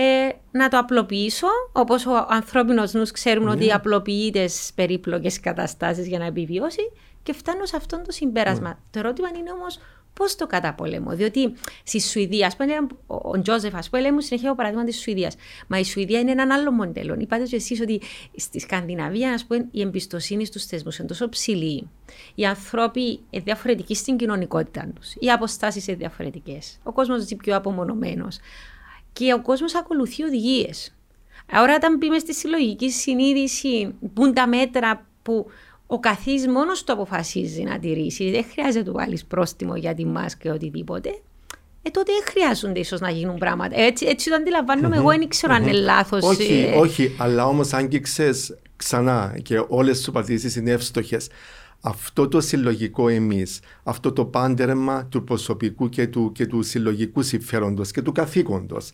[0.51, 6.25] να το απλοποιήσω, όπως ο ανθρώπινος νους ξέρουμε ότι απλοποιείται στις περίπλοκες καταστάσεις για να
[6.25, 6.91] επιβιώσει
[7.23, 8.79] και φτάνω σε αυτό το συμπέρασμα.
[8.91, 9.79] Το ερώτημα είναι όμως
[10.17, 11.53] πώς το καταπολέμω, διότι
[11.83, 12.73] στη Σουηδία, ας πούμε,
[13.07, 15.35] ο, ο Τζόζεφ, ας πούμε, λέει μου συνεχεία το παράδειγμα της Σουηδίας.
[15.67, 17.15] Μα η Σουηδία είναι έναν άλλο μοντέλο.
[17.19, 18.01] Είπατε και εσείς ότι
[18.35, 21.89] στη Σκανδιναβία, ας πούμε, η εμπιστοσύνη στους θεσμούς είναι τόσο ψηλή.
[22.35, 25.13] Οι άνθρωποι είναι διαφορετικοί στην κοινωνικότητα τους.
[25.19, 26.79] Οι αποστάσεις είναι διαφορετικές.
[26.83, 28.39] Ο κόσμος ζει πιο απομονωμένος
[29.13, 30.95] και ο κόσμος ακολουθεί οδηγίες.
[31.51, 35.45] Άρα όταν μπούμε στη συλλογική συνείδηση, μπουν τα μέτρα που
[35.87, 40.05] ο καθής μόνος του αποφασίζει να τηρήσει, δεν χρειάζεται να του βάλεις πρόστιμο για τη
[40.05, 41.09] μάσκα ή οτιδήποτε,
[41.81, 43.79] ε, τότε δεν χρειάζονται ίσως να γίνουν πράγματα.
[43.79, 46.23] Έτσι, έτσι το αντιλαμβάνομαι εγώ, δεν ξέρω αν είναι λάθος.
[46.23, 51.29] Όχι, ε, όχι, αλλά όμως άγγιξες ξανά και όλες τις απαντήσεις είναι εύστοχες.
[51.81, 57.91] Αυτό το συλλογικό εμείς, αυτό το πάντερμα του προσωπικού και του, και του συλλογικού συμφέροντος
[57.91, 58.91] και του καθήκοντος,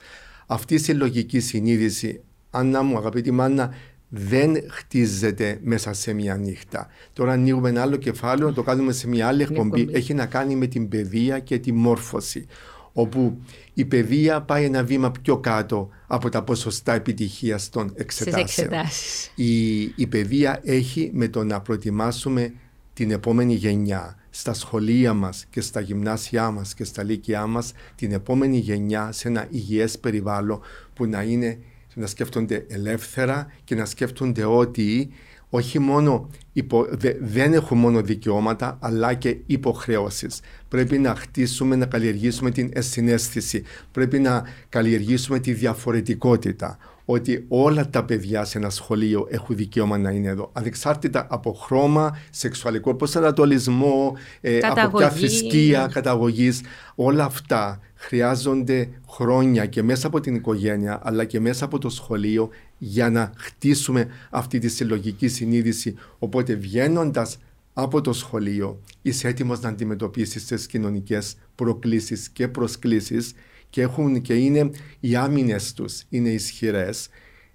[0.47, 3.73] αυτή η συλλογική συνείδηση, Άννα μου, αγαπητή Μάννα,
[4.15, 6.87] δεν χτίζεται μέσα σε μια νύχτα.
[7.13, 9.79] Τώρα ανοίγουμε ένα άλλο κεφάλαιο, το κάνουμε σε μια άλλη εκπομπή.
[9.81, 9.97] εκπομπή.
[9.97, 12.45] Έχει να κάνει με την παιδεία και τη μόρφωση.
[12.93, 13.41] Όπου
[13.73, 18.67] η παιδεία πάει ένα βήμα πιο κάτω από τα ποσοστά επιτυχίας των στις εξετάσεων.
[18.67, 19.31] εξετάσεις.
[19.35, 22.53] Η, η παιδεία έχει με το να προετοιμάσουμε
[22.93, 28.11] την επόμενη γενιά στα σχολεία μας και στα γυμνάσια μας και στα λύκειά μας την
[28.11, 30.61] επόμενη γενιά σε ένα υγιές περιβάλλον
[30.93, 31.59] που να είναι
[31.95, 35.09] να σκέφτονται ελεύθερα και να σκέφτονται ότι
[35.49, 40.39] όχι μόνο υπο, δε- δεν έχουν μόνο δικαιώματα αλλά και υποχρεώσεις.
[40.67, 43.63] Πρέπει να χτίσουμε, να καλλιεργήσουμε την συνέστηση.
[43.91, 46.77] Πρέπει να καλλιεργήσουμε τη διαφορετικότητα.
[47.05, 50.49] Ότι όλα τα παιδιά σε ένα σχολείο έχουν δικαίωμα να είναι εδώ.
[50.53, 55.19] Ανεξάρτητα από χρώμα, σεξουαλικό προσανατολισμό, ε, από ποια Καταγωγή.
[55.19, 56.61] θρησκεία, καταγωγής.
[56.95, 62.49] Όλα αυτά χρειάζονται χρόνια και μέσα από την οικογένεια αλλά και μέσα από το σχολείο
[62.77, 65.95] για να χτίσουμε αυτή τη συλλογική συνείδηση.
[66.19, 67.37] Οπότε βγαίνοντας
[67.73, 73.33] από το σχολείο είσαι έτοιμος να αντιμετωπίσεις τις κοινωνικές προκλήσεις και προσκλήσεις
[73.73, 77.09] και, έχουν, και είναι οι άμυνες τους είναι ισχυρές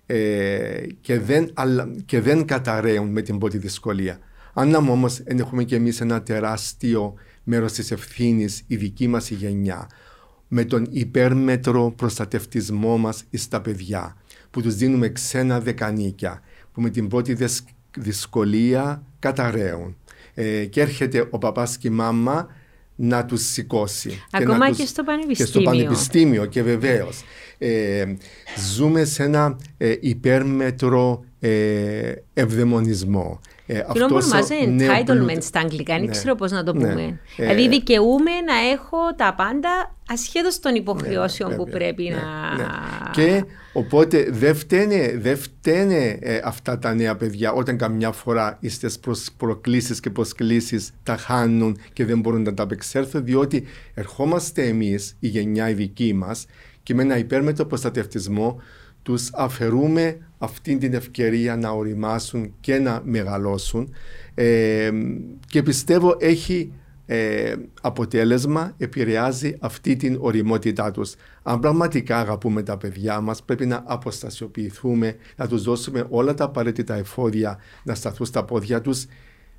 [0.06, 4.18] ε, και, δεν, αλλα- και δεν καταραίουν με την πρώτη δυσκολία.
[4.54, 9.88] Αν όμως έχουμε και εμείς ένα τεράστιο μέρος της ευθύνης η δική μας η γενιά
[10.48, 14.16] με τον υπέρμετρο προστατευτισμό μας στα παιδιά
[14.50, 16.40] που τους δίνουμε ξένα δεκανίκια
[16.72, 19.96] που με την πρώτη δεσ- δυσκολία καταραίουν
[20.34, 22.48] ε, και έρχεται ο παπάς και η μάμα
[23.00, 24.22] να τους σηκώσει.
[24.30, 25.64] Ακόμα να και στο Και στο πανεπιστήμιο.
[25.64, 27.22] πανεπιστήμιο και βεβαίως.
[27.58, 28.04] Ε,
[28.74, 33.40] ζούμε σε ένα ε, υπέρμετρο ε, ευδαιμονισμό.
[33.66, 36.10] Ε, Και όμως αυτός ο ονομάζεται νέο entitlement πλούτο- στα αγγλικά, δεν Ναι.
[36.10, 36.88] ξέρω πώς να το Ναι.
[36.88, 37.02] πούμε.
[37.36, 42.14] Ε, Δηλαδή δικαιούμαι να έχω τα πάντα ασχέτως των υποχρεώσεων που Ναι, Βέβαια, πρέπει ναι,
[42.14, 42.56] να...
[42.56, 42.64] ναι.
[43.12, 48.98] Και οπότε δεν φταίνε, δεν φταίνε ε, αυτά τα νέα παιδιά όταν καμιά φορά στις
[48.98, 55.16] προσ- προκλήσεις και προσκλήσεις τα χάνουν και δεν μπορούν να τα απεξέλθουν διότι ερχόμαστε εμείς,
[55.20, 56.46] η γενιά η δική μας
[56.82, 58.60] και με ένα υπέρμετρο προστατευτισμό
[59.08, 63.94] τους αφαιρούμε αυτή την ευκαιρία να οριμάσουν και να μεγαλώσουν
[64.34, 64.90] ε,
[65.46, 66.72] και πιστεύω έχει
[67.06, 71.14] ε, αποτέλεσμα επηρεάζει αυτή την οριμότητά τους.
[71.42, 76.94] Αν πραγματικά αγαπούμε τα παιδιά μας πρέπει να αποστασιοποιηθούμε, να τους δώσουμε όλα τα απαραίτητα
[76.94, 79.06] εφόδια να σταθούν στα πόδια τους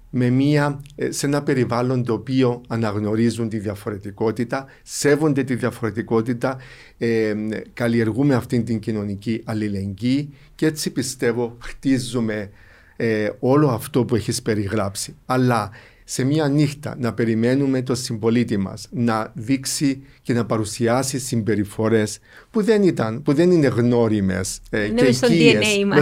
[0.10, 6.58] με μια, ε, σε ένα περιβάλλον το οποίο αναγνωρίζουν τη διαφορετικότητα, σέβονται τη διαφορετικότητα,
[6.98, 7.34] ε,
[7.74, 12.50] καλλιεργούμε αυτή την κοινωνική αλληλεγγύη και έτσι πιστεύω χτίζουμε
[12.96, 15.16] ε, όλο αυτό που έχεις περιγράψει.
[15.26, 15.72] Αλλά
[16.04, 22.20] σε μια νύχτα να περιμένουμε το συμπολίτη μας να δείξει και να παρουσιάσει συμπεριφορές
[22.52, 25.18] που δεν, ήταν, που δεν είναι γνώριμες ε, και οικίες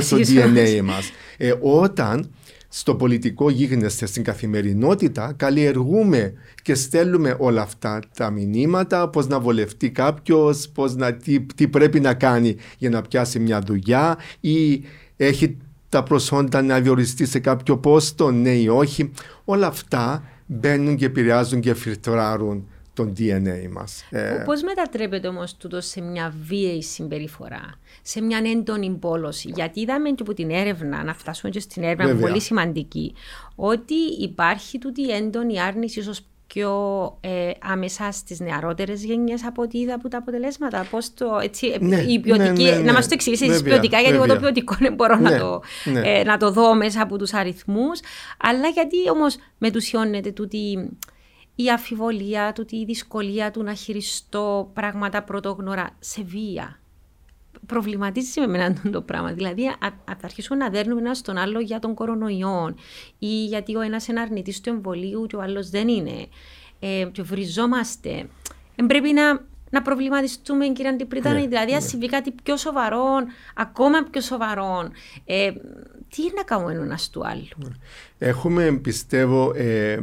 [0.05, 1.11] στο DNA μας.
[1.37, 2.29] Ε, όταν
[2.69, 9.89] στο πολιτικό γίγνεσθε στην καθημερινότητα καλλιεργούμε και στέλνουμε όλα αυτά τα μηνύματα πώς να βολευτεί
[9.89, 14.83] κάποιος, πώς να, τι, τι πρέπει να κάνει για να πιάσει μια δουλειά ή
[15.17, 15.57] έχει
[15.89, 19.11] τα προσόντα να διοριστεί σε κάποιο πόστο, ναι ή όχι.
[19.45, 24.05] Όλα αυτά μπαίνουν και επηρεάζουν και φιλτράρουν τον DNA μας.
[24.09, 30.09] Ε, πώς μετατρέπεται όμως τούτο σε μια βίαιη συμπεριφορά, σε μια έντονη πόλωση; Γιατί είδαμε
[30.09, 33.13] και από την έρευνα, να φτάσουμε και στην έρευνα, πολύ σημαντική,
[33.55, 36.71] ότι υπάρχει τούτη έντονη άρνηση ίσως πιο
[37.21, 40.87] ε, άμεσα στις νεαρότερες γενιές από ό,τι είδα από τα αποτελέσματα.
[40.91, 41.39] Πώς το.
[41.43, 44.35] Έτσι, ε, ναι, η ποιοτική, ναι, ναι, να μας το εξηγήσεις ποιοτικά, γιατί εγώ το
[44.35, 45.61] ποιοτικό δεν μπορώ να, το,
[46.03, 47.99] ε, να το δω μέσα από τους αριθμούς.
[48.39, 50.89] Αλλά γιατί όμως μετουσιώνεται τούτη
[51.59, 56.79] η αφιβολία, τούτη η δυσκολία του να χειριστώ πράγματα πρωτόγνωρα σε βία
[57.65, 59.31] προβληματίζει με εμένα το πράγμα.
[59.31, 59.63] Δηλαδή,
[60.05, 62.75] θα αρχίσουμε να δέρνουμε ένα στον άλλο για τον κορονοϊό
[63.19, 66.27] ή γιατί ο ένας είναι αρνητής του εμβολίου και ο άλλος δεν είναι.
[66.79, 68.29] Ε, και βριζόμαστε.
[68.75, 71.87] Ε, πρέπει να, να προβληματιστούμε, κύριε Αντιπρίτανη, ναι, δηλαδή, αν ναι.
[71.87, 73.05] συμβεί κάτι πιο σοβαρό,
[73.55, 74.89] ακόμα πιο σοβαρό.
[75.25, 75.51] Ε,
[76.17, 77.69] τι είναι να κάνουμε ένας του άλλου; Ναι.
[78.17, 79.97] Έχουμε, πιστεύω, ε,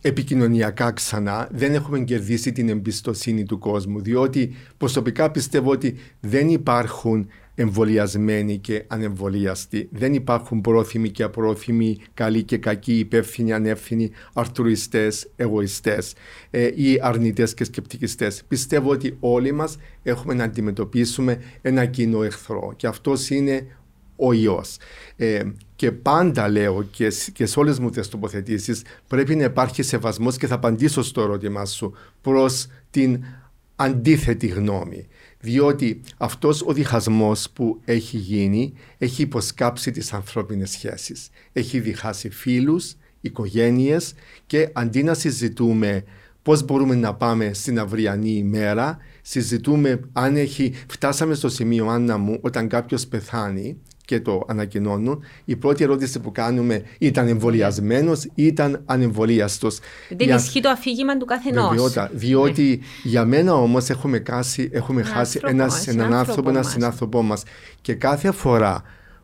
[0.00, 7.28] επικοινωνιακά ξανά, δεν έχουμε κερδίσει την εμπιστοσύνη του κόσμου, διότι προσωπικά πιστεύω ότι δεν υπάρχουν
[7.54, 9.88] εμβολιασμένοι και ανεμβολιαστοί.
[9.92, 16.14] Δεν υπάρχουν πρόθυμοι και απρόθυμοι, καλοί και κακοί, υπεύθυνοι, ανεύθυνοι, αρθουριστές, εγωιστές
[16.50, 18.42] ε, ή αρνητές και σκεπτικιστές.
[18.48, 23.66] Πιστεύω ότι όλοι μας έχουμε να αντιμετωπίσουμε ένα κοινό εχθρό και αυτός είναι
[24.18, 24.76] ο ιός.
[25.16, 25.42] Ε,
[25.76, 30.46] και πάντα λέω και, και σε όλες μου τις τοποθετήσεις πρέπει να υπάρχει σεβασμός και
[30.46, 33.24] θα απαντήσω στο ερώτημά σου προς την
[33.76, 35.06] αντίθετη γνώμη.
[35.40, 41.28] Διότι αυτός ο διχασμός που έχει γίνει έχει υποσκάψει τις ανθρώπινες σχέσεις.
[41.52, 44.14] Έχει διχάσει φίλους, οικογένειες
[44.46, 46.04] και αντί να συζητούμε
[46.42, 52.38] πώς μπορούμε να πάμε στην αυριανή ημέρα, συζητούμε αν έχει, φτάσαμε στο σημείο Άννα μου
[52.40, 55.22] όταν κάποιος πεθάνει και το ανακοινώνουν.
[55.44, 59.78] Η πρώτη ερώτηση που κάνουμε ήταν εμβολιασμένος ή ήταν ανεμβολίαστος;
[60.16, 61.94] Δεν ισχύει το αφήγημα του καθενός.
[62.12, 63.10] Διότι ναι.
[63.10, 64.22] για μένα όμως έχουμε,
[64.70, 67.42] έχουμε χάσει ένα, έναν άνθρωπο, έναν συνάνθρωπό μας.
[67.80, 68.82] Και κάθε φορά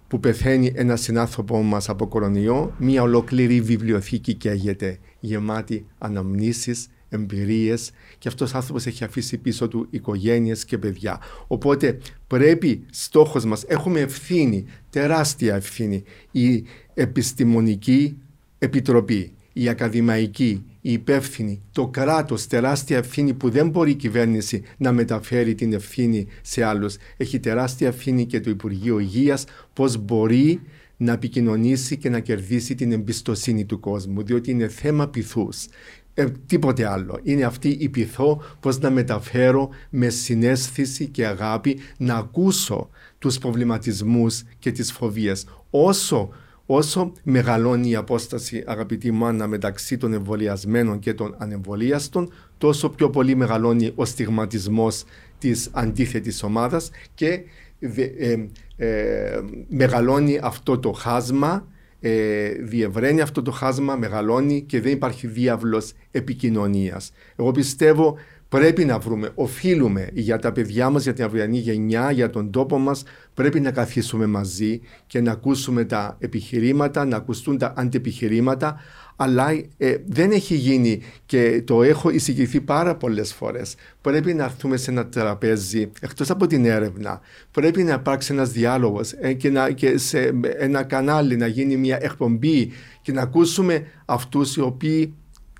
[0.09, 8.29] που πεθαίνει ένα συνάνθρωπό μας από κορονοϊό, μια ολόκληρη βιβλιοθήκη καίγεται γεμάτη αναμνήσεις, εμπειρίες και
[8.29, 11.21] αυτός ο άνθρωπος έχει αφήσει πίσω του οικογένειες και παιδιά.
[11.47, 16.03] Οπότε πρέπει στόχος μας, έχουμε ευθύνη, τεράστια ευθύνη.
[16.31, 16.64] Η
[16.95, 18.17] επιστημονική
[18.59, 24.93] επιτροπή, η ακαδημαϊκή, η υπεύθυνη, το κράτος, τεράστια ευθύνη που δεν μπορεί η κυβέρνηση να
[24.93, 26.97] μεταφέρει την ευθύνη σε άλλους.
[27.17, 30.61] Έχει τεράστια ευθύνη και το Υπουργείο Υγείας πώς μπορεί
[30.97, 35.67] να επικοινωνήσει και να κερδίσει την εμπιστοσύνη του κόσμου, διότι είναι θέμα πυθούς
[36.14, 37.18] ε, τίποτε άλλο.
[37.22, 44.42] Είναι αυτή η πειθό πώς να μεταφέρω με συνέστηση και αγάπη να ακούσω τους προβληματισμούς
[44.59, 45.46] και τις φοβίες.
[45.70, 46.29] Όσο,
[46.66, 53.35] όσο μεγαλώνει η απόσταση αγαπητή μάνα μεταξύ των εμβολιασμένων και των ανεμβολίαστων τόσο πιο πολύ
[53.35, 55.05] μεγαλώνει ο στιγματισμός
[55.38, 57.40] της αντίθετης ομάδας και
[57.81, 58.46] ε,
[58.77, 61.66] ε, μεγαλώνει αυτό το χάσμα
[62.07, 67.12] ε, διευραίνει αυτό το χάσμα, μεγαλώνει και δεν υπάρχει διάβλος επικοινωνίας.
[67.37, 68.17] Εγώ πιστεύω
[68.49, 72.79] πρέπει να βρούμε, οφείλουμε για τα παιδιά μας, για την αυριανή γενιά, για τον τόπο
[72.79, 73.03] μας,
[73.35, 78.81] πρέπει να καθίσουμε μαζί και να ακούσουμε τα επιχειρήματα, να ακουστούν τα αντιεπιχειρήματα,
[79.16, 83.74] αλλά ε, δεν έχει γίνει και το έχω εισηγηθεί πάρα πολλές φορές.
[84.00, 89.12] Πρέπει να έρθουμε σε ένα τραπέζι, εκτός από την έρευνα, πρέπει να υπάρξει ένας διάλογος
[89.12, 92.72] ε, και, να, και σε ένα κανάλι να γίνει μια εκπομπή
[93.03, 95.14] και να ακούσουμε αυτούς οι οποίοι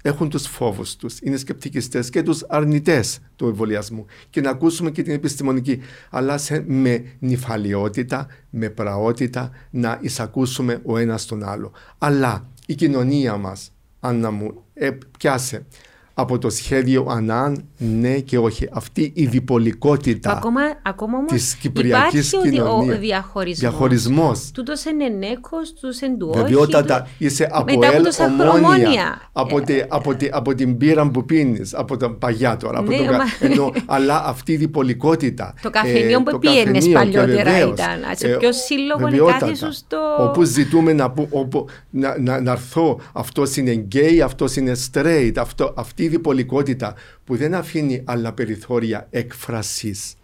[0.07, 5.03] έχουν τους φόβους τους, είναι σκεπτικιστές και τους αρνητές του εμβολιασμού και να ακούσουμε και
[5.03, 11.73] την επιστημονική, αλλά σε, με νυφαλιότητα, με πραότητα να εισακούσουμε ο ένας τον άλλο.
[11.99, 15.67] Αλλά η κοινωνία μας, Άννα μου, ε, πιάσε
[16.15, 18.69] από το σχέδιο Ανάν, ναι και όχι.
[18.73, 22.97] Αυτή η διπολικότητα ακόμα, ακόμα όμως της κυπριακής υπάρχει κοινωνίας.
[22.97, 23.59] ο διαχωρισμός.
[23.71, 24.51] Διαχωρισμός.
[24.55, 26.43] Τούτος είναι νέκος, τούτος είναι του όχι.
[26.43, 29.21] Βεβαιότατα, του- είσαι από Μετά από ελ τόσα ομόνια, χρόνια.
[29.33, 32.97] από, τη- από, τη- από την πύρα που πίνεις, από τα παγιά τώρα, από Ναι,
[32.97, 35.55] το κα- μα- ενώ, αλλά αυτή η διπολικότητα.
[35.63, 38.01] Το καφενείο που το πήγαινες καφενείο, και παλιότερα βεβαίως, ήταν.
[38.13, 39.47] Σε ε, ποιο σύλλογο βεβαιότατα.
[39.47, 39.99] εγκάθισου στο...
[40.19, 45.33] Όπου ζητούμε να, που, όπου, να, να, να έρθω, αυτός είναι γκέι, αυτός είναι straight,
[45.39, 46.95] αυτό, αυτή η διπολικότητα
[47.25, 50.15] που δεν αφήνει άλλα περιθώρια έκφρασης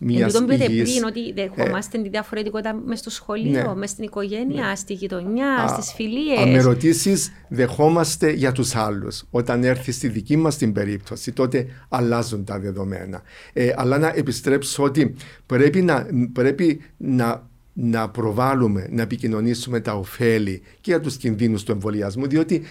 [0.00, 3.74] Εν μιας τούτον πείτε υγιής πριν ότι δεχόμαστε τη διαφορετικότητα μες στο σχολείο, ναι.
[3.74, 6.38] μες στην οικογένεια, στη γειτονιά, Α, στις φιλίες.
[6.38, 7.16] Αν με ρωτήσει,
[7.48, 9.24] δεχόμαστε για τους άλλους.
[9.30, 13.22] Όταν έρθει στη δική μας την περίπτωση, τότε αλλάζουν τα δεδομένα.
[13.52, 15.14] Ε, αλλά να επιστρέψω ότι
[15.46, 21.72] πρέπει να, πρέπει να, να προβάλλουμε, να επικοινωνήσουμε τα ωφέλη και για τους κινδύνους του
[21.72, 22.62] εμβολιασμού, διότι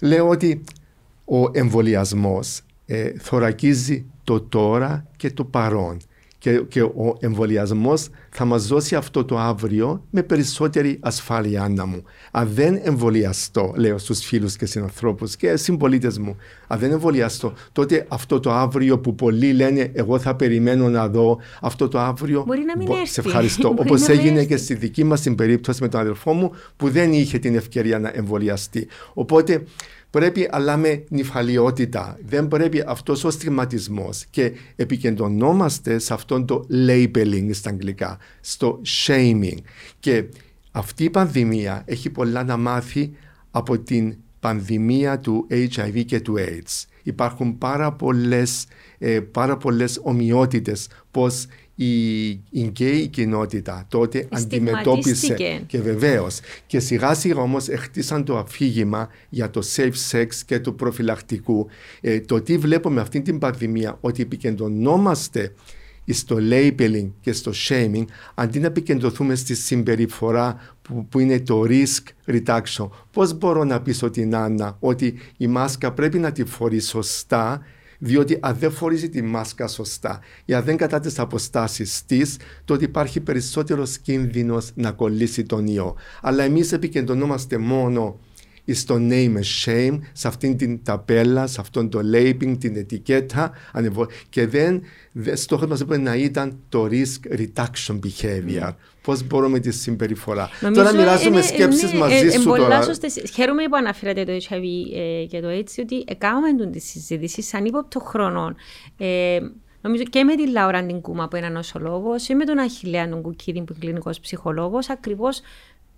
[0.00, 0.64] λέω ότι
[1.24, 5.96] ο εμβολιασμός ε, θωρακίζει το τώρα και το παρόν.
[6.38, 12.02] Και, και ο εμβολιασμός θα μας δώσει αυτό το αύριο με περισσότερη ασφάλεια, Άννα μου.
[12.30, 18.06] Αν δεν εμβολιαστώ, λέω στους φίλους και συνανθρώπους και συμπολίτες μου, αν δεν εμβολιαστώ, τότε
[18.08, 22.42] αυτό το αύριο που πολλοί λένε, Εγώ θα περιμένω να δω, αυτό το αύριο.
[22.46, 23.12] Μπορεί να μην μπο- έρθει.
[23.12, 23.68] Σε ευχαριστώ.
[23.74, 24.46] Μπορεί Όπως να μην έγινε έρθει.
[24.48, 27.98] και στη δική μας την περίπτωση με τον αδελφό μου, που δεν είχε την ευκαιρία
[27.98, 28.86] να εμβολιαστεί.
[29.14, 29.62] Οπότε
[30.14, 32.18] πρέπει αλλά με νυφαλιότητα.
[32.24, 39.56] Δεν πρέπει αυτός ο στιγματισμός και επικεντρωνόμαστε σε αυτόν το labeling στα αγγλικά, στο shaming.
[40.00, 40.24] Και
[40.72, 43.10] αυτή η πανδημία έχει πολλά να μάθει
[43.50, 46.84] από την πανδημία του HIV και του AIDS.
[47.02, 48.66] Υπάρχουν πάρα πολλές,
[48.98, 55.62] ε, πάρα πολλές ομοιότητες πως η, η γκέι κοινότητα τότε αντιμετώπισε Στιγματίστηκε.
[55.66, 56.40] και βεβαίως.
[56.66, 61.66] Και σιγά σιγά όμως χτίσαν το αφήγημα για το safe sex και του προφυλακτικού.
[62.00, 65.52] Ε, το τι βλέπουμε αυτή την πανδημία, ότι επικεντρωνόμαστε
[66.12, 68.04] στο labeling και στο shaming,
[68.34, 72.88] αντί να επικεντρωθούμε στη συμπεριφορά που, που είναι το risk reduction.
[73.12, 77.62] Πώς μπορώ να πείσω την Άννα ότι η μάσκα πρέπει να τη φορείς σωστά
[78.04, 82.84] διότι αν δεν φορίζει τη μάσκα σωστά ή αν δεν κατά τις αποστάσεις της, τότε
[82.84, 85.96] υπάρχει περισσότερος κίνδυνος να κολλήσει τον ιό.
[86.22, 88.18] Αλλά εμείς επικεντρωνόμαστε μόνο
[88.72, 94.08] στο name and shame, σε αυτήν την ταπέλα, σε αυτόν το labeling, την ετικέτα ανεβο-
[94.28, 94.82] και δεν,
[95.12, 98.70] δεν στόχος μας έπρεπε να ήταν το risk reduction behavior.
[99.04, 100.50] Πώς μπορούμε τη συμπεριφορά.
[100.74, 102.82] τώρα μοιράζομαι σκέψεις μαζί σου πολλά τώρα.
[102.82, 103.22] σωστές.
[103.34, 104.62] Χαίρομαι που αναφέρατε το HIV
[104.94, 108.54] ε, και το AIDS, ότι έκαναμε τη συζήτηση σαν ύποπτο χρόνο.
[108.98, 109.38] Ε,
[109.80, 113.22] νομίζω και με τη Λάουρα την Κούμα που είναι νοσολόγος, ή με τον Αχιλέα τον
[113.22, 115.40] Κουκίδη που είναι κλινικός ψυχολόγος, ακριβώς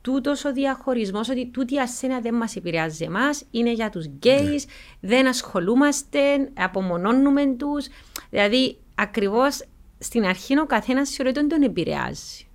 [0.01, 4.65] τούτος ο διαχωρισμός ότι τούτη η ασθένεια δεν μας επηρεάζει εμάς, είναι για τους γκέι,
[5.01, 6.21] δεν ασχολούμαστε,
[6.55, 7.87] απομονώνουμε τους.
[8.31, 9.65] Δηλαδή, ακριβώς
[9.99, 12.47] στην αρχή ο καθένας θεωρεί ότι δεν τον επηρεάζει.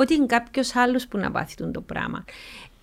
[0.00, 2.24] Ότι είναι κάποιος άλλος που να πάθει τούτο το πράγμα.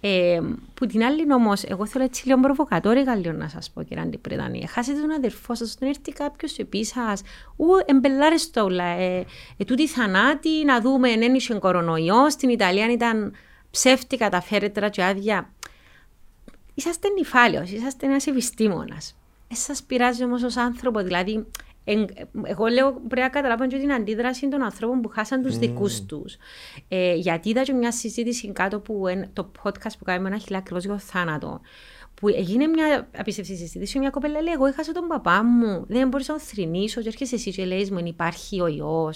[0.02, 0.40] Ε,
[0.74, 4.68] που την άλλη όμως, εγώ θέλω έτσι λίγο προβοκατόρικα λίγο να σας πω, κύριε Αντιπρετανή.
[4.68, 7.22] Χάσετε τον αδερφό σας, τον έρθει κάποιος επί σας,
[7.56, 8.84] ου, εμπελάριστο όλα.
[8.84, 9.26] Ε,
[9.58, 12.34] ε, τούτη θανάτη, να δούμε, εν ένιξε κορονοϊός.
[12.34, 13.34] Στην Ιταλία ήταν
[13.72, 15.54] ψεύτικα τα φέρετρα και άδεια.
[16.74, 19.16] Είσαστε νυφάλιο, είσαστε ένας επιστήμονας.
[19.52, 21.46] Ε, σας πειράζει όμως ως άνθρωπο, δηλαδή.
[21.92, 22.08] Εν-
[22.44, 26.38] εγώ λέω πρέπει να καταλάβουν και την αντίδραση των ανθρώπων που χάσαν τους δικούς τους.
[26.88, 30.58] Ε, γιατί είδα και μια συζήτηση κάτω που εν- το podcast που κάνουμε ένα χιλιά
[30.58, 31.62] ακριβώ για το θάνατο.
[32.14, 34.00] Που έγινε μια απίστευτη συζήτηση.
[34.00, 37.02] Μια κοπέλα λέει: Εγώ έχασα τον παπά μου, δεν μπορούσα να τον θρυνήσω.
[37.02, 39.14] Και έρχεσαι εσύ και λέει: Μου υπάρχει ο ιό.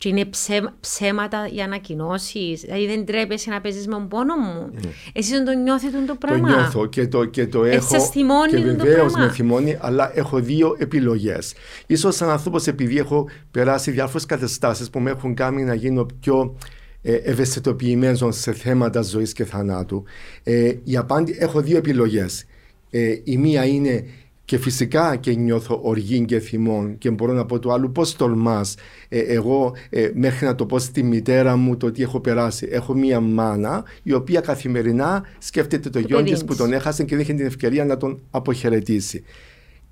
[0.00, 2.60] Και είναι ψέ, ψέματα οι ανακοινώσεις.
[2.60, 4.70] Δηλαδή δεν τρέπεσαι να παίζεις με τον πόνο μου.
[5.12, 6.48] Εσύ δεν το νιώθετε το Το πράγμα.
[6.48, 7.88] νιώθω και το, και το Έτσι έχω.
[8.00, 9.18] σας θυμώνει και το βεβαίως πράγμα.
[9.26, 11.54] με θυμώνει, αλλά έχω δύο επιλογές.
[11.96, 16.56] σω σαν άνθρωπος, επειδή έχω περάσει διάφορες καταστάσεις που με έχουν κάνει να γίνω πιο
[17.02, 20.04] ε, ευαισθητοποιημένος σε θέματα ζωής και θανάτου.
[20.42, 22.44] Ε, η απάντη, έχω δύο επιλογές.
[22.90, 24.04] Ε, η μία είναι
[24.50, 28.74] και φυσικά και νιώθω οργή και θυμών και μπορώ να πω του άλλου πώς τολμάς
[29.08, 32.68] ε, εγώ ε, μέχρι να το πω στη μητέρα μου το τι έχω περάσει.
[32.70, 36.56] Έχω μία μάνα η οποία καθημερινά σκέφτεται το, Το γιο παιδί της που της.
[36.56, 39.24] τον έχασε και δεν είχε την ευκαιρία να τον αποχαιρετήσει.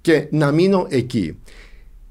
[0.01, 1.39] Και να μείνω εκεί.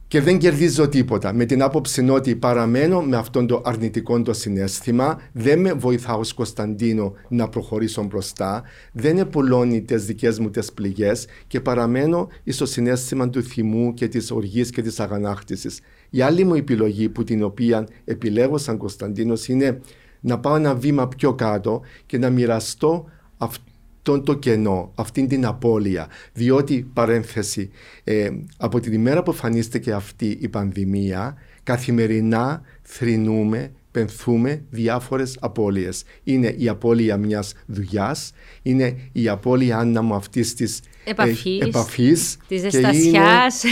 [0.07, 1.33] Και δεν κερδίζω τίποτα.
[1.33, 6.33] Με την άποψη ότι παραμένω με αυτόν το αρνητικό το συνέστημα, δεν με βοηθά ως
[6.33, 13.29] Κωνσταντίνο να προχωρήσω μπροστά, δεν επουλώνει τις δικές μου τις πληγές και παραμένω στο συνέστημα
[13.29, 15.79] του θυμού και της οργής και της αγανάκτησης.
[16.09, 19.79] Η άλλη μου επιλογή που την οποία επιλέγω σαν Κωνσταντίνος είναι
[20.19, 23.05] να πάω ένα βήμα πιο κάτω και να μοιραστώ
[23.37, 23.63] αυτό
[24.11, 26.07] αυτό το κενό, αυτή την απώλεια.
[26.33, 27.69] Διότι, παρένθεση,
[28.03, 36.03] ε, από την ημέρα που εμφανίστηκε αυτή η πανδημία, καθημερινά θρυνούμε πενθούμε διάφορες απώλειες.
[36.23, 38.31] Είναι η απώλεια μιας δουλειάς,
[38.61, 43.19] είναι η απώλεια Άννα μου αυτής της επαφής, επαφής της και είναι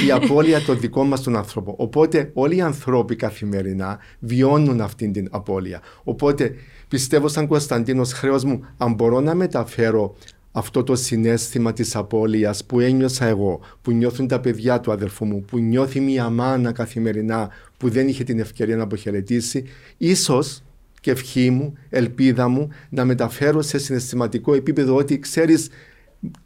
[0.07, 1.73] η απώλεια των δικών μας των ανθρώπων.
[1.77, 5.81] Οπότε όλοι οι άνθρωποι καθημερινά βιώνουν αυτή την απώλεια.
[6.03, 6.55] Οπότε
[6.87, 10.15] πιστεύω σαν Κωνσταντίνος χρέος μου αν μπορώ να μεταφέρω
[10.51, 15.41] αυτό το συνέστημα της απώλειας που ένιωσα εγώ, που νιώθουν τα παιδιά του αδερφού μου,
[15.41, 19.63] που νιώθει μια μάνα καθημερινά που δεν είχε την ευκαιρία να αποχαιρετήσει,
[19.97, 20.63] ίσως
[21.01, 25.69] και ευχή μου, ελπίδα μου να μεταφέρω σε συναισθηματικό επίπεδο ότι ξέρεις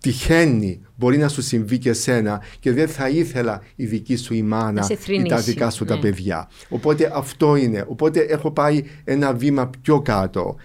[0.02, 4.42] τυχαίνει, μπορεί να σου συμβεί και σένα και δεν θα ήθελα η δική σου η
[4.42, 6.02] μάνα ή τα δικά σου τα ναι.
[6.02, 6.50] παιδιά.
[6.70, 7.86] Οπότε αυτό είναι.
[7.88, 10.56] Οπότε έχω πάει ένα βήμα πιο κάτω.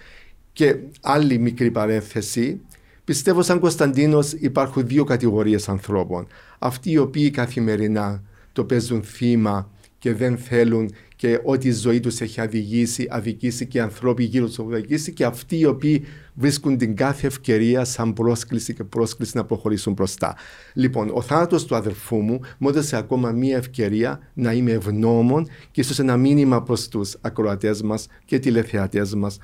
[0.53, 2.61] Και άλλη μικρή παρέθεση,
[3.03, 6.27] πιστεύω σαν Κωνσταντίνος υπάρχουν δύο κατηγορίες ανθρώπων.
[6.59, 12.21] Αυτοί οι οποίοι καθημερινά το παίζουν θύμα και δεν θέλουν και ότι η ζωή τους
[12.21, 16.77] έχει αδικήσει, αδικήσει και οι ανθρώποι γύρω τους έχουν αδικήσει και αυτοί οι οποίοι βρίσκουν
[16.77, 20.35] την κάθε ευκαιρία σαν πρόσκληση και πρόσκληση να προχωρήσουν μπροστά.
[20.73, 25.81] Λοιπόν, ο θάνατος του αδερφού μου μου έδωσε ακόμα μία ευκαιρία να είμαι ευγνώμων και
[25.81, 29.37] ίσως ένα μήνυμα προς τους ακροατές μας και τηλεθεατές μας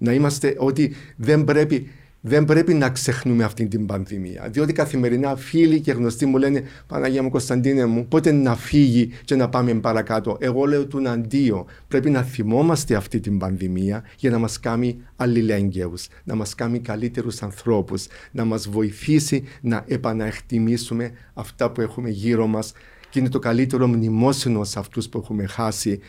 [0.00, 1.90] να είμαστε ότι δεν πρέπει
[2.20, 4.48] δεν πρέπει να ξεχνούμε αυτή την πανδημία.
[4.50, 9.34] Διότι καθημερινά φίλοι και γνωστοί μου λένε Παναγία μου, Κωνσταντίνε μου, πότε να φύγει και
[9.34, 10.36] να πάμε παρακάτω.
[10.40, 11.66] Εγώ λέω του αντίο.
[11.88, 17.42] Πρέπει να θυμόμαστε αυτή την πανδημία για να μας κάνει αλληλέγγυους, να μας κάνει καλύτερους
[17.42, 22.72] ανθρώπους, να μας βοηθήσει να επαναεκτιμήσουμε αυτά που έχουμε γύρω μας
[23.10, 26.00] και είναι το καλύτερο μνημόσυνο σε αυτούς που έχουμε χάσει.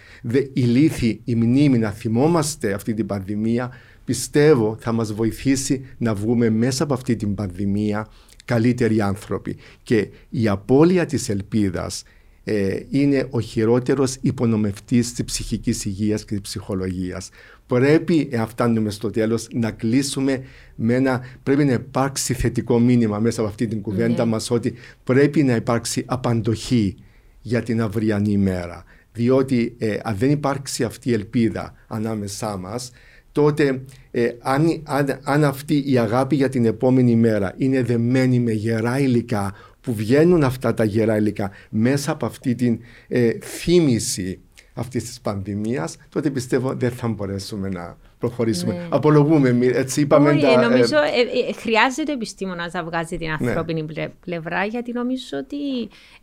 [0.53, 3.71] η λύθη, η μνήμη να θυμόμαστε αυτή την πανδημία
[4.05, 8.07] πιστεύω θα μας βοηθήσει να βγούμε μέσα από αυτή την πανδημία
[8.45, 9.57] καλύτεροι άνθρωποι.
[9.83, 12.03] Και η απώλεια της ελπίδας
[12.43, 17.29] ε, είναι ο χειρότερος υπονομευτής της ψυχικής υγείας και της ψυχολογίας.
[17.67, 20.43] Πρέπει, εάν φτάνουμε στο τέλος, να κλείσουμε
[20.75, 21.21] με ένα...
[21.43, 24.25] Πρέπει να υπάρξει θετικό μήνυμα μέσα από αυτή την κουβέντα yeah.
[24.25, 24.31] Ναι.
[24.31, 24.73] μας ότι
[25.03, 26.95] πρέπει να υπάρξει απαντοχή
[27.41, 28.83] για την αυριανή ημέρα.
[29.13, 32.91] Διότι ε, αν δεν υπάρξει αυτή η ελπίδα ανάμεσά μας,
[33.31, 34.81] τότε ε, αν,
[35.23, 40.43] αν, αυτή η αγάπη για την επόμενη μέρα είναι δεμένη με γερά υλικά που βγαίνουν
[40.43, 44.39] αυτά τα γερά υλικά μέσα από αυτή την ε, θύμηση
[44.73, 48.73] αυτής της πανδημίας, τότε πιστεύω δεν θα μπορέσουμε να προχωρήσουμε.
[48.73, 48.87] Ναι.
[48.89, 50.29] Απολογούμε, έτσι είπαμε.
[50.29, 53.33] Όχι, τα, νομίζω ε, ε, χρειάζεται ο επιστήμονας να βγάζει την ναι.
[53.33, 54.09] ανθρώπινη ναι.
[54.25, 55.57] πλευρά, γιατί νομίζω ότι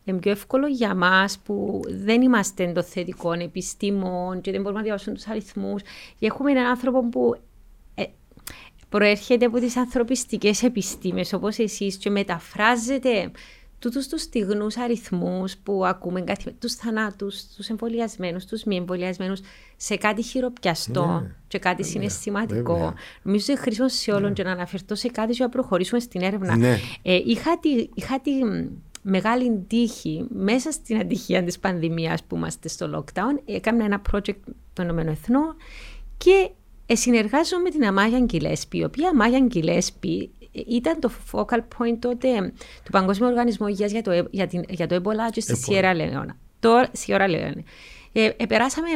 [0.04, 4.84] είναι πιο εύκολο για μας που δεν είμαστε των θετικών επιστήμων και δεν μπορούμε να
[4.84, 5.82] διαβάσουμε τους αριθμούς.
[6.18, 7.40] Έχουμε έναν άνθρωπο που
[7.94, 8.04] ε,
[8.88, 13.30] προέρχεται από τις ανθρωπιστικές επιστήμες, όπως εσείς, και μεταφράζεται
[13.78, 16.24] τούτους τους στιγνούς αριθμούς που ακούμε,
[16.58, 19.40] τους θανάτους, τους εμβολιασμένους, τους μη εμβολιασμένους,
[19.76, 22.72] σε κάτι χειροπιαστό ναι, και κάτι ναι, συναισθηματικό.
[22.72, 22.94] Βέβαια.
[23.22, 24.32] Νομίζω ότι χρήσιμο σε όλων ναι.
[24.32, 26.56] και να αναφερθώ σε κάτι και να προχωρήσουμε στην έρευνα.
[26.56, 26.78] Ναι.
[27.02, 28.30] Ε, είχα, τη, είχα τη
[29.02, 33.40] μεγάλη τύχη μέσα στην ατυχία της πανδημίας που είμαστε στο lockdown.
[33.44, 34.40] Έκανα ένα project
[34.72, 35.16] των ΗΕ
[36.16, 36.50] και
[36.96, 42.52] συνεργάζομαι με την Αμάγια Γκυλέσπη, η οποία Αμάγια Γκυλέσπη ήταν το focal point τότε
[42.84, 46.36] του Παγκόσμιου Οργανισμού Υγείας για το, για, την, για το Ebola και στη Σιέρα Λεόνα.
[46.60, 47.62] Τώρα, Σιέρα Λεόνα.
[48.12, 48.88] Ε, ε, περάσαμε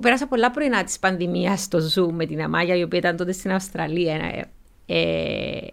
[0.00, 3.52] πέρασα πολλά πρωινά της πανδημίας στο Zoom με την Αμάγια, η οποία ήταν τότε στην
[3.52, 4.14] Αυστραλία.
[4.14, 4.50] Ε,
[4.86, 5.66] ε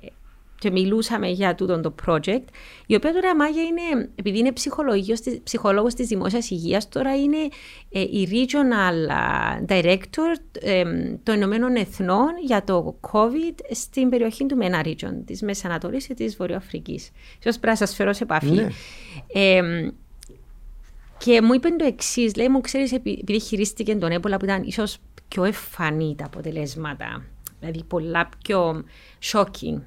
[0.62, 2.44] και μιλούσαμε για τούτο το project,
[2.86, 4.52] η οποία τώρα Μάγια είναι, επειδή είναι
[5.44, 7.38] ψυχολόγος της δημόσιας υγείας, τώρα είναι
[7.90, 9.12] ε, η Regional
[9.68, 10.84] Director ε,
[11.24, 16.14] των Ηνωμένων Εθνών για το COVID στην περιοχή του MENA Region, της Μέσης Ανατολής και
[16.14, 17.12] της Βορειοαφρικής.
[17.40, 18.52] Ίσως πρέπει να σας φέρω σε επαφή.
[18.52, 18.68] Ναι.
[19.34, 19.62] Ε,
[21.18, 24.98] και μου είπε το εξής, λέει μου ξέρεις επειδή χειρίστηκε τον έπολα που ήταν ίσως
[25.28, 27.26] πιο εμφανή τα αποτελέσματα,
[27.60, 28.84] δηλαδή πολλά πιο
[29.32, 29.82] shocking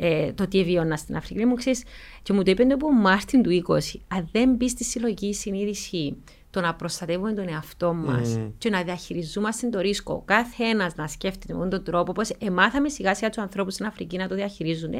[0.00, 1.46] ε, το τι εβίωνα στην Αφρική.
[1.46, 1.82] Μου ξέρεις,
[2.22, 3.78] και μου το είπε από Μάρτιν του 20.
[4.08, 6.16] Αν δεν μπεις στη συλλογική συνείδηση
[6.50, 8.52] το να προστατεύουμε τον εαυτό μας mm.
[8.58, 13.14] και να διαχειριζόμαστε το ρίσκο, κάθε ένας να σκέφτεται με τον τρόπο, όπως εμάθαμε σιγά
[13.14, 14.92] σιγά τους ανθρώπους στην Αφρική να το διαχειρίζουν,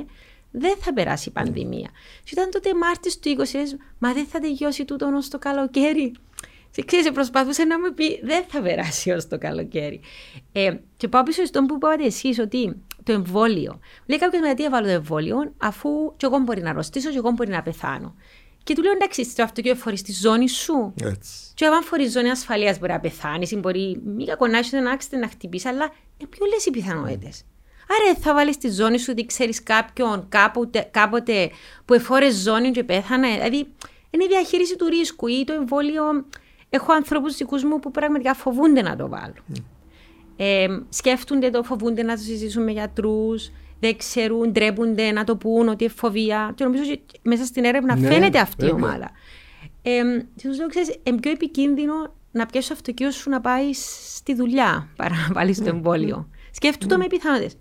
[0.50, 1.90] δεν θα περάσει η πανδημία.
[1.90, 2.20] Mm.
[2.24, 6.12] Και ήταν τότε Μάρτιος του 20, μα δεν θα τελειώσει τούτο ως το καλοκαίρι.
[6.70, 10.00] Και ξέρεις, προσπαθούσε να μου πει δεν θα περάσει ως το καλοκαίρι.
[10.52, 12.82] Ε, και πάω πίσω στον που είπατε εσείς ότι
[13.12, 13.80] το εμβόλιο.
[14.06, 17.30] Λέει κάποιος με τι έβαλε το εμβόλιο, αφού και εγώ μπορεί να αρρωστήσω, και εγώ
[17.30, 18.14] μπορεί να πεθάνω.
[18.64, 20.94] Και του λέω εντάξει, στο αυτοκίνητο φορεί τη ζώνη σου.
[21.02, 21.32] Έτσι.
[21.54, 24.76] Και αν φορείς ζώνη ασφαλείας μπορεί να πεθάνεις, μπορεί μη κακό να έχει
[25.16, 25.84] να χτυπήσεις, αλλά
[26.18, 27.44] είναι πιο λες οι πιθανότητες.
[27.88, 31.50] Άρα θα βάλεις στη ζώνη σου ότι ξέρεις κάποιον κάποτε, κάποτε
[31.84, 33.28] που εφόρες ζώνη και πέθανε.
[33.28, 33.56] Δηλαδή
[34.10, 36.04] είναι η διαχείριση του ρίσκου ή το εμβόλιο.
[36.70, 39.44] Έχω ανθρώπους δικούς μου που πραγματικά φοβούνται να το βάλουν.
[39.54, 39.77] Mm.
[40.40, 45.68] Ε, σκέφτονται το, φοβούνται να το συζητήσουν με γιατρούς, δεν ξέρουν, ντρέπονται να το πούν
[45.68, 46.52] ότι είναι φοβία.
[46.54, 49.10] Και νομίζω ότι μέσα στην έρευνα ναι, φαίνεται αυτή η ομάδα.
[49.82, 50.02] Ε,
[50.42, 51.94] του λέω, ξέρεις, είναι πιο επικίνδυνο
[52.30, 53.72] να πιέσει το αυτοκίνητο σου να πάει
[54.14, 55.70] στη δουλειά παρά να βάλεις το ναι.
[55.70, 56.28] εμβόλιο.
[56.50, 57.52] Σκέφτομαι το με πιθανότητες.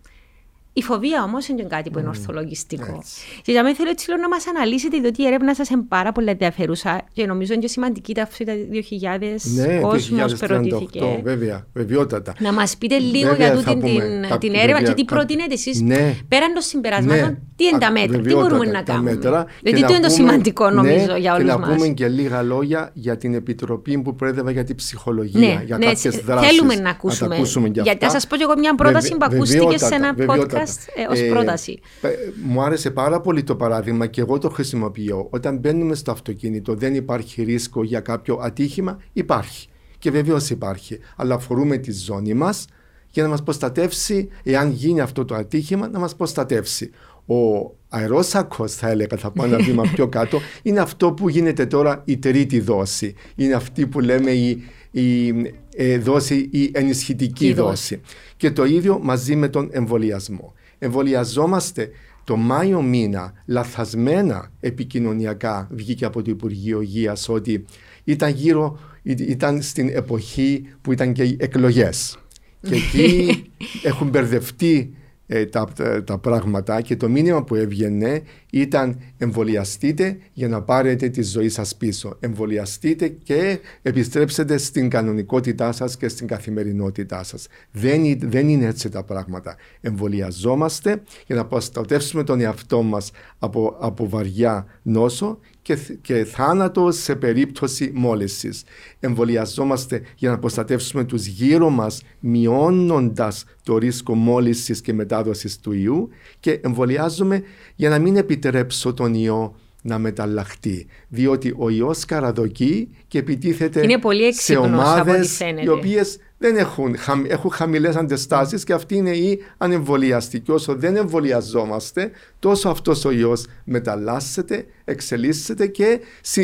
[0.77, 3.03] Η φοβία όμως είναι κάτι που είναι ορθολογιστικό.
[3.41, 6.29] Και για μένα θέλω έτσι να μας αναλύσετε, διότι η έρευνα σας είναι πάρα πολύ
[6.29, 9.19] ενδιαφέρουσα και νομίζω είναι και σημαντική τα αυτή τα 2000
[9.55, 11.21] ναι, κόσμος προωθήθηκε.
[11.23, 12.33] Βέβαια, βεβαιότατα.
[12.39, 16.15] Να μας πείτε λίγο για τούτη την, την έρευνα και τι προτείνετε εσείς ναι.
[16.27, 17.37] πέραν των συμπερασμάτων, ναι.
[17.55, 19.19] τι είναι τα μέτρα, τι μπορούμε να κάνουμε.
[19.61, 21.55] Γιατί το είναι το σημαντικό νομίζω για όλους μας.
[21.55, 25.77] Και να πούμε και λίγα λόγια για την επιτροπή που προέδευε για την ψυχολογία, για
[25.77, 26.49] κάποιες δράσεις.
[26.49, 27.71] Θέλουμε να ακούσουμε.
[27.73, 31.29] Γιατί θα σας πω και εγώ μια πρόταση που ακούστηκε σε ένα podcast podcast ε,
[31.29, 31.79] πρόταση.
[32.01, 32.09] Ε,
[32.43, 35.27] μου άρεσε πάρα πολύ το παράδειγμα και εγώ το χρησιμοποιώ.
[35.29, 39.01] Όταν μπαίνουμε στο αυτοκίνητο, δεν υπάρχει ρίσκο για κάποιο ατύχημα.
[39.13, 39.67] Υπάρχει.
[39.97, 40.99] Και βεβαίως υπάρχει.
[41.15, 42.65] Αλλά αφορούμε τη ζώνη μας
[43.09, 46.91] για να μας προστατεύσει, εάν γίνει αυτό το ατύχημα, να μας προστατεύσει.
[47.25, 52.01] Ο αερόσακος, θα έλεγα, θα πάω ένα βήμα πιο κάτω, είναι αυτό που γίνεται τώρα
[52.05, 53.15] η τρίτη δόση.
[53.35, 55.29] Είναι αυτή που λέμε η, η
[55.75, 58.01] ε, δόση, η ενισχυτική δόση.
[58.37, 61.89] Και το ίδιο μαζί με τον εμβολιασμό εμβολιαζόμαστε
[62.23, 67.65] το Μάιο μήνα λαθασμένα επικοινωνιακά βγήκε από το Υπουργείο Υγείας ότι
[68.03, 72.17] ήταν γύρω, ήταν στην εποχή που ήταν και οι εκλογές.
[72.61, 73.43] Και εκεί
[73.83, 74.96] έχουν μπερδευτεί
[75.27, 75.67] ε, τα,
[76.05, 78.21] τα, πράγματα και το μήνυμα που έβγαινε
[78.51, 82.17] ήταν εμβολιαστείτε για να πάρετε τη ζωή σας πίσω.
[82.19, 87.47] Εμβολιαστείτε και επιστρέψετε στην κανονικότητά σας και στην καθημερινότητά σας.
[87.71, 89.55] Δεν, δεν είναι έτσι τα πράγματα.
[89.81, 97.15] Εμβολιαζόμαστε για να προστατεύσουμε τον εαυτό μας από, από βαριά νόσο και, και θάνατο σε
[97.15, 98.63] περίπτωση μόλυνσης.
[98.99, 106.09] Εμβολιαζόμαστε για να προστατεύσουμε τους γύρω μας μειώνοντας το ρίσκο μόλυνσης και μετάδοσης του ιού
[106.39, 107.43] και εμβολιάζουμε
[107.75, 110.87] για να μην επιτρέψω τον ιό να μεταλλαχτεί.
[111.07, 113.85] Διότι ο ιός καραδοκεί και επιτίθεται
[114.29, 116.95] σε ομάδες οι οποίες δεν έχουν,
[117.27, 120.51] έχουν χαμηλές αντιστάσεις και αυτή είναι η ανεμβολιαστική.
[120.51, 125.99] Όσο δεν εμβολιαζόμαστε, τόσο αυτός ο ιός μεταλλάσσεται, εξελίσσεται και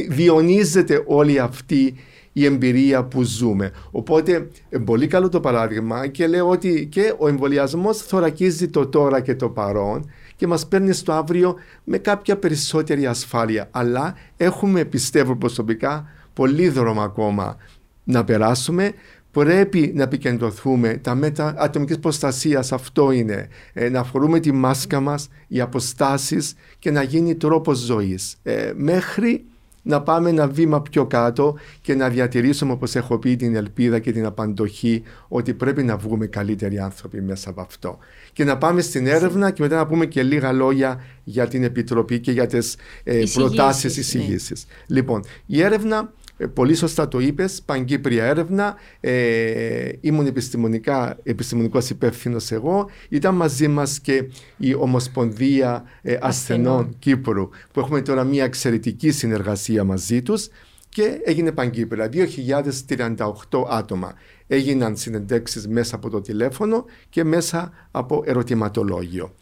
[0.09, 1.95] διονύζεται όλη αυτή
[2.33, 3.71] η εμπειρία που ζούμε.
[3.91, 4.47] Οπότε,
[4.85, 9.49] πολύ καλό το παράδειγμα και λέω ότι και ο εμβολιασμός θωρακίζει το τώρα και το
[9.49, 13.67] παρόν και μας παίρνει στο αύριο με κάποια περισσότερη ασφάλεια.
[13.71, 17.57] Αλλά έχουμε, πιστεύω προσωπικά, πολύ δρόμο ακόμα
[18.03, 18.93] να περάσουμε.
[19.33, 23.47] Πρέπει να επικεντρωθούμε τα μέτρα ατομικής προστασίας, αυτό είναι.
[23.73, 28.35] Ε, να φορούμε τη μάσκα μας, οι αποστάσεις και να γίνει τρόπος ζωής.
[28.43, 29.45] Ε, μέχρι
[29.83, 34.11] να πάμε ένα βήμα πιο κάτω και να διατηρήσουμε όπως έχω πει την ελπίδα και
[34.11, 37.97] την απαντοχή ότι πρέπει να βγούμε καλύτεροι άνθρωποι μέσα από αυτό.
[38.33, 42.19] Και να πάμε στην έρευνα και μετά να πούμε και λίγα λόγια για την Επιτροπή
[42.19, 44.65] και για τις ε, προτάσεις εισηγήσεις.
[44.67, 44.95] Ναι.
[44.95, 48.75] Λοιπόν, η έρευνα ε, πολύ σωστά το είπες, παγκύπρια έρευνα.
[48.99, 52.89] Ε, ήμουν επιστημονικά, επιστημονικός υπεύθυνος εγώ.
[53.09, 59.83] Ήταν μαζί μας και η Ομοσπονδία ε, Ασθενών Κύπρου, που έχουμε τώρα μια εξαιρετική συνεργασία
[59.83, 60.47] μαζί τους
[60.89, 62.09] και έγινε παγκύπρια.
[62.13, 64.13] 2.038 άτομα
[64.47, 69.33] έγιναν συνεντέξεις μέσα από το τηλέφωνο και μέσα από ερωτηματολόγιο.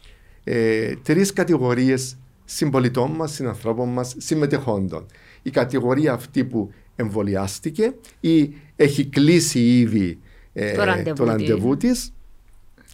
[0.44, 5.06] Ε, τρεις κατηγορίες συμπολιτών μας, συνανθρώπων μας, συμμετεχόντων.
[5.42, 10.18] Η κατηγορία αυτή που εμβολιάστηκε ή έχει κλείσει ήδη
[10.52, 10.72] ε,
[11.14, 12.12] το ραντεβού της.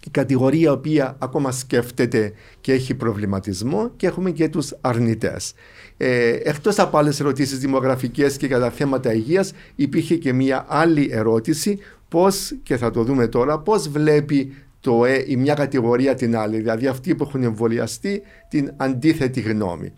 [0.07, 5.55] Η κατηγορία η οποία ακόμα σκέφτεται και έχει προβληματισμό και έχουμε και τους αρνητές.
[5.97, 11.09] Ε, εκτός από άλλες ερωτήσεις δημογραφικές και για τα θέματα υγείας υπήρχε και μια άλλη
[11.13, 11.79] ερώτηση
[12.09, 16.57] πώς, και θα το δούμε τώρα, πώς βλέπει το, ε, η μια κατηγορία την άλλη,
[16.57, 19.93] δηλαδή αυτοί που έχουν εμβολιαστεί την αντίθετη γνώμη.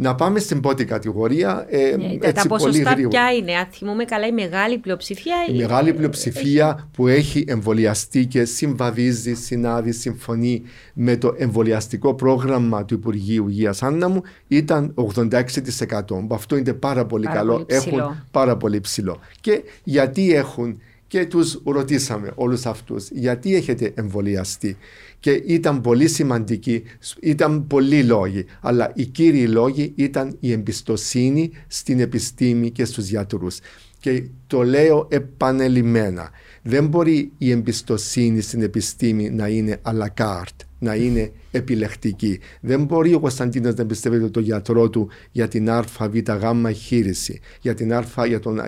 [0.00, 1.66] Να πάμε στην πρώτη κατηγορία.
[1.68, 5.34] Ε, ναι, έτσι, τα ποσοστά ποια είναι, αν θυμούμε καλά, η μεγάλη πλειοψηφία.
[5.48, 10.62] Η μεγάλη πλειοψηφία που έχει εμβολιαστεί και συμβαδίζει, συνάδει, συμφωνεί
[10.94, 15.40] με το εμβολιαστικό πρόγραμμα του Υπουργείου Υγείας Άννα μου ήταν 86%.
[16.30, 17.52] Αυτό είναι πάρα πολύ πάρα καλό.
[17.52, 19.18] Πολύ έχουν πάρα πολύ ψηλό.
[19.40, 20.80] Και γιατί έχουν
[21.10, 24.76] και τους ρωτήσαμε όλους αυτούς γιατί έχετε εμβολιαστεί;
[25.20, 26.82] Και ήταν πολύ σημαντική,
[27.20, 33.58] ήταν πολλοί λόγοι, αλλά οι κύριοι λόγοι ήταν η εμπιστοσύνη στην επιστήμη και στους γιατρούς.
[34.00, 36.30] Και το λέω επανελειμμένα.
[36.62, 40.69] Δεν μπορεί η εμπιστοσύνη στην επιστήμη να είναι à la carte.
[40.80, 42.40] Να είναι επιλεκτική.
[42.60, 47.92] Δεν μπορεί ο Κωνσταντίνος να πιστεύει το γιατρό του για την ΑΒΓ χείριση, για την
[47.92, 48.60] Α για τον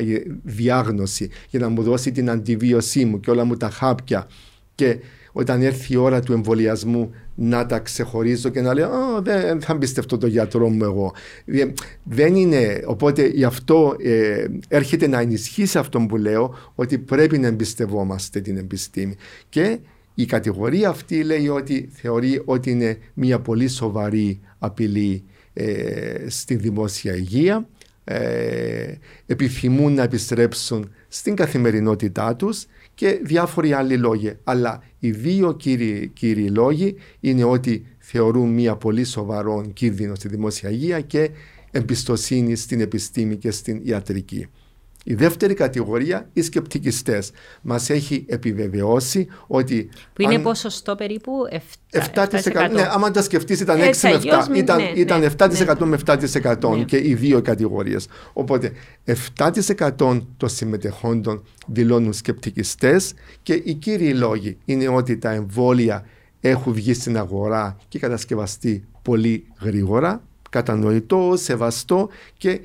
[0.42, 4.26] διάγνωση, για να μου δώσει την αντιβίωσή μου και όλα μου τα χάπια.
[4.74, 4.98] Και
[5.32, 8.90] όταν έρθει η ώρα του εμβολιασμού να τα ξεχωρίζω και να λέω
[9.22, 11.14] δεν θα εμπιστευτώ τον γιατρό μου εγώ.
[11.44, 11.64] Ε,
[12.02, 17.46] δεν είναι, οπότε γι' αυτό ε, έρχεται να ενισχύσει αυτό που λέω ότι πρέπει να
[17.46, 19.14] εμπιστευόμαστε την επιστήμη.
[19.48, 19.78] Και
[20.14, 27.16] η κατηγορία αυτή λέει ότι θεωρεί ότι είναι μια πολύ σοβαρή απειλή ε, στη δημόσια
[27.16, 27.68] υγεία.
[28.04, 28.94] Ε,
[29.26, 34.32] επιθυμούν να επιστρέψουν στην καθημερινότητά τους και διάφοροι άλλοι λόγοι.
[34.44, 40.70] Αλλά οι δύο κύριοι, κύριοι λόγοι είναι ότι θεωρούν μια πολύ σοβαρό κίνδυνο στη δημόσια
[40.70, 41.30] υγεία και
[41.70, 44.46] εμπιστοσύνη στην επιστήμη και στην ιατρική.
[45.04, 47.30] Η δεύτερη κατηγορία, οι σκεπτικιστές.
[47.62, 49.88] Μας έχει επιβεβαιώσει ότι.
[50.12, 50.42] Που είναι αν...
[50.42, 51.32] ποσοστό περίπου
[51.90, 51.98] 7%.
[52.14, 52.70] 7%.
[52.72, 54.20] Ναι, άμα τα σκεφτείς, ήταν 6 με
[54.52, 54.56] 7.
[54.56, 55.86] Ήταν, ναι, ήταν ναι, 7% ναι.
[55.86, 56.84] με 7% ναι.
[56.84, 58.06] και οι δύο κατηγορίες.
[58.32, 58.72] Οπότε
[59.36, 59.90] 7%
[60.36, 66.04] των συμμετεχόντων δηλώνουν σκεπτικιστές και οι κύριοι λόγοι είναι ότι τα εμβόλια
[66.40, 72.60] έχουν βγει στην αγορά και κατασκευαστεί πολύ γρήγορα, κατανοητό, σεβαστό και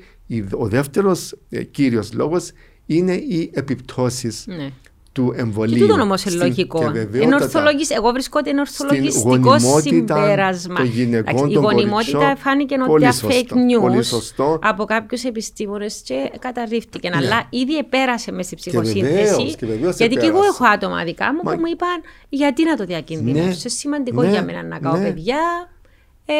[0.58, 2.50] ο δεύτερος ε, κύριος λόγος
[2.86, 4.68] είναι οι επιπτώσεις ναι.
[5.12, 5.74] του εμβολίου.
[5.74, 6.92] Και τούτο όμως είναι λογικό.
[7.88, 10.80] εγώ βρίσκω ότι είναι ορθολογιστικό συμπέρασμα.
[11.48, 17.10] η γονιμότητα φάνηκε ότι είναι fake news από κάποιους επιστήμονες και καταρρίφθηκε.
[17.14, 19.56] Αλλά ήδη επέρασε μες στην ψυχοσύνθεση.
[19.96, 23.48] γιατί και εγώ έχω άτομα δικά μου που μου είπαν γιατί να το διακινδυνεύσω.
[23.48, 25.38] Ναι, είναι σημαντικό ναι, για μένα να κάνω παιδιά.
[26.30, 26.34] Ε,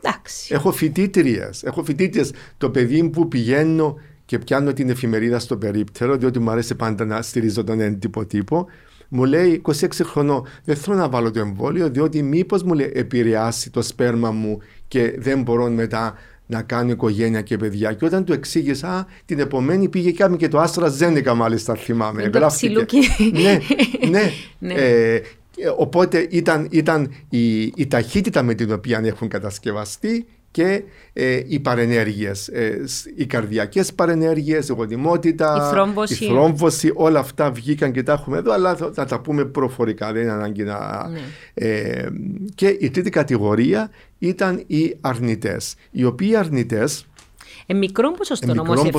[0.00, 0.54] εντάξει.
[0.54, 1.62] Έχω φοιτήτριες.
[1.62, 2.32] Έχω φοιτήτριες.
[2.58, 7.22] Το παιδί που πηγαίνω και πιάνω την εφημερίδα στο περίπτερο, διότι μου αρέσει πάντα να
[7.22, 8.66] στηρίζω τον έντυπο τύπο.
[9.08, 13.70] Μου λέει 26 χρονών, δεν θέλω να βάλω το εμβόλιο, διότι μήπως μου λέει, επηρεάσει
[13.70, 16.14] το σπέρμα μου και δεν μπορώ μετά
[16.46, 17.92] να κάνω οικογένεια και παιδιά.
[17.92, 22.22] Και όταν του εξήγησα, την επομένη πήγε και και το Άστρα Ζένικα, μάλιστα θυμάμαι.
[22.30, 22.38] Το
[23.32, 23.58] ναι,
[24.10, 24.20] ναι.
[24.58, 24.74] ναι.
[24.74, 25.22] Ε, ε,
[25.76, 30.82] οπότε ήταν, ήταν η, η ταχύτητα με την οποία έχουν κατασκευαστεί και
[31.12, 32.84] ε, οι παρενέργειες, ε,
[33.16, 36.24] οι καρδιακές παρενέργειες, η γονιμότητα, η θρόμβωση.
[36.24, 40.12] η θρόμβωση, όλα αυτά βγήκαν και τα έχουμε εδώ, αλλά θα, θα τα πούμε προφορικά,
[40.12, 41.08] δεν είναι ανάγκη να...
[41.08, 41.20] Ναι.
[41.54, 42.08] Ε,
[42.54, 47.06] και η τρίτη κατηγορία ήταν οι αρνητές, οι οποίοι αρνητές
[47.66, 48.92] ε, μικρό ποσοστό όμως 7%.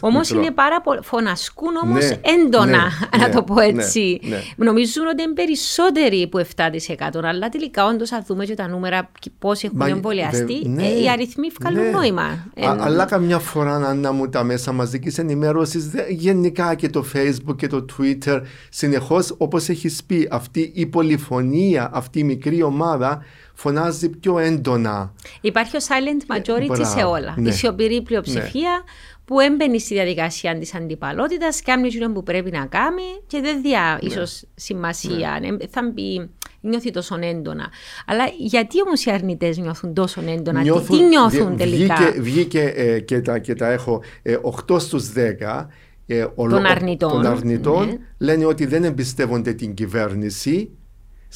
[0.00, 0.98] Όμως είναι πάρα πολύ.
[1.02, 4.20] Φωνασκούν όμως ναι, έντονα, ναι, να το πω ναι, έτσι.
[4.22, 7.20] Ναι, Νομίζουν ότι είναι περισσότεροι που 7%.
[7.22, 11.48] Αλλά τελικά, όντως, αν δούμε και τα νούμερα πόσοι έχουν εμβολιαστεί, ναι, ε, οι αριθμοί
[11.60, 11.90] βγάλουν ναι.
[11.90, 12.50] νόημα.
[12.54, 17.66] Ε, αλλά καμιά φορά, αν μου τα μέσα μαζικής ενημέρωσης, γενικά και το Facebook και
[17.66, 23.22] το Twitter, συνεχώς, όπως έχεις πει, αυτή η πολυφωνία, αυτή η μικρή ομάδα
[23.56, 25.12] φωνάζει πιο έντονα.
[25.40, 27.34] Υπάρχει ο silent majority σε όλα.
[27.36, 27.48] Ναι.
[27.48, 28.92] Η σιωπηρή πλειοψηφία ναι.
[29.24, 33.98] που έμπαινε στη διαδικασία της αντιπαλότητας, κάνει αυτό που πρέπει να κάνει και δεν διά
[34.02, 34.08] ναι.
[34.08, 35.38] ίσως σημασία.
[35.40, 35.66] Ναι.
[35.70, 36.30] Θα μπει,
[36.60, 37.68] νιώθει τόσο έντονα.
[38.06, 43.00] Αλλά γιατί όμως οι αρνητές νιώθουν τόσο έντονα, νιώθουν, τι νιώθουν τελικά; Βγήκε, βγήκε ε,
[43.00, 44.36] και, τα, και τα έχω ε,
[44.68, 45.66] 8 στους 10.
[46.08, 47.96] Ε, των αρνητών, των αρνητών ναι.
[48.18, 50.70] λένε ότι δεν εμπιστεύονται την κυβέρνηση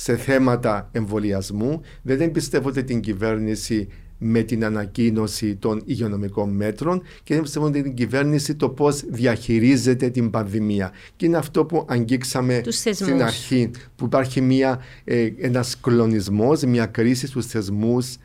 [0.01, 1.81] σε θέματα εμβολιασμού.
[2.03, 3.89] Δεν εμπιστεύονται την κυβέρνηση
[4.19, 10.31] με την ανακοίνωση των υγειονομικών μέτρων και δεν εμπιστεύονται την κυβέρνηση το πώς διαχειρίζεται την
[10.31, 10.93] πανδημία.
[11.17, 17.27] Και είναι αυτό που αγγίξαμε στην αρχή, που υπάρχει μια, ε, ένας κλονισμός, μια κρίση
[17.27, 18.17] στους θεσμούς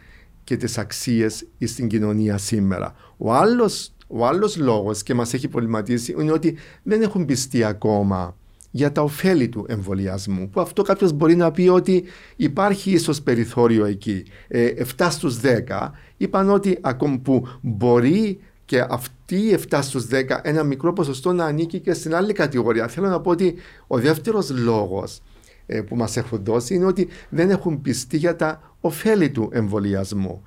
[0.43, 2.95] και τις αξίες στην κοινωνία σήμερα.
[3.17, 8.35] Ο άλλος, ο άλλος λόγος και μας έχει προβληματίσει είναι ότι δεν έχουν πιστεί ακόμα
[8.75, 10.49] για τα ωφέλη του εμβολιασμού.
[10.49, 12.03] Που αυτό κάποιος μπορεί να πει ότι
[12.35, 14.23] υπάρχει ίσως περιθώριο εκεί.
[14.47, 20.39] Ε, 7 στους 10 είπαν ότι ακόμα που μπορεί και αυτή η 7 στους 10
[20.41, 22.87] ένα μικρό ποσοστό να ανήκει και στην άλλη κατηγορία.
[22.87, 23.55] Θέλω να πω ότι
[23.87, 25.21] ο δεύτερος λόγος
[25.65, 30.43] ε, που μας έχουν δώσει είναι ότι δεν έχουν πιστεί για τα ωφέλη του εμβολιασμού.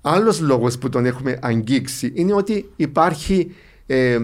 [0.00, 3.54] Άλλος λόγος που τον έχουμε αγγίξει είναι ότι υπάρχει
[3.86, 4.18] ε,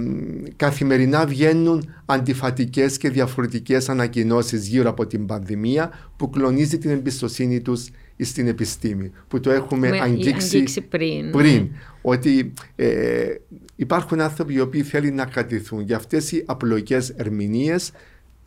[0.56, 7.88] καθημερινά βγαίνουν αντιφατικές και διαφορετικές ανακοινώσεις γύρω από την πανδημία που κλονίζει την εμπιστοσύνη τους
[8.18, 11.30] στην επιστήμη που το έχουμε αγγίξει, πριν.
[11.30, 11.68] πριν.
[12.02, 13.34] Ότι ε,
[13.76, 17.92] υπάρχουν άνθρωποι οι οποίοι θέλουν να κρατηθούν για αυτές οι απλοϊκές ερμηνείες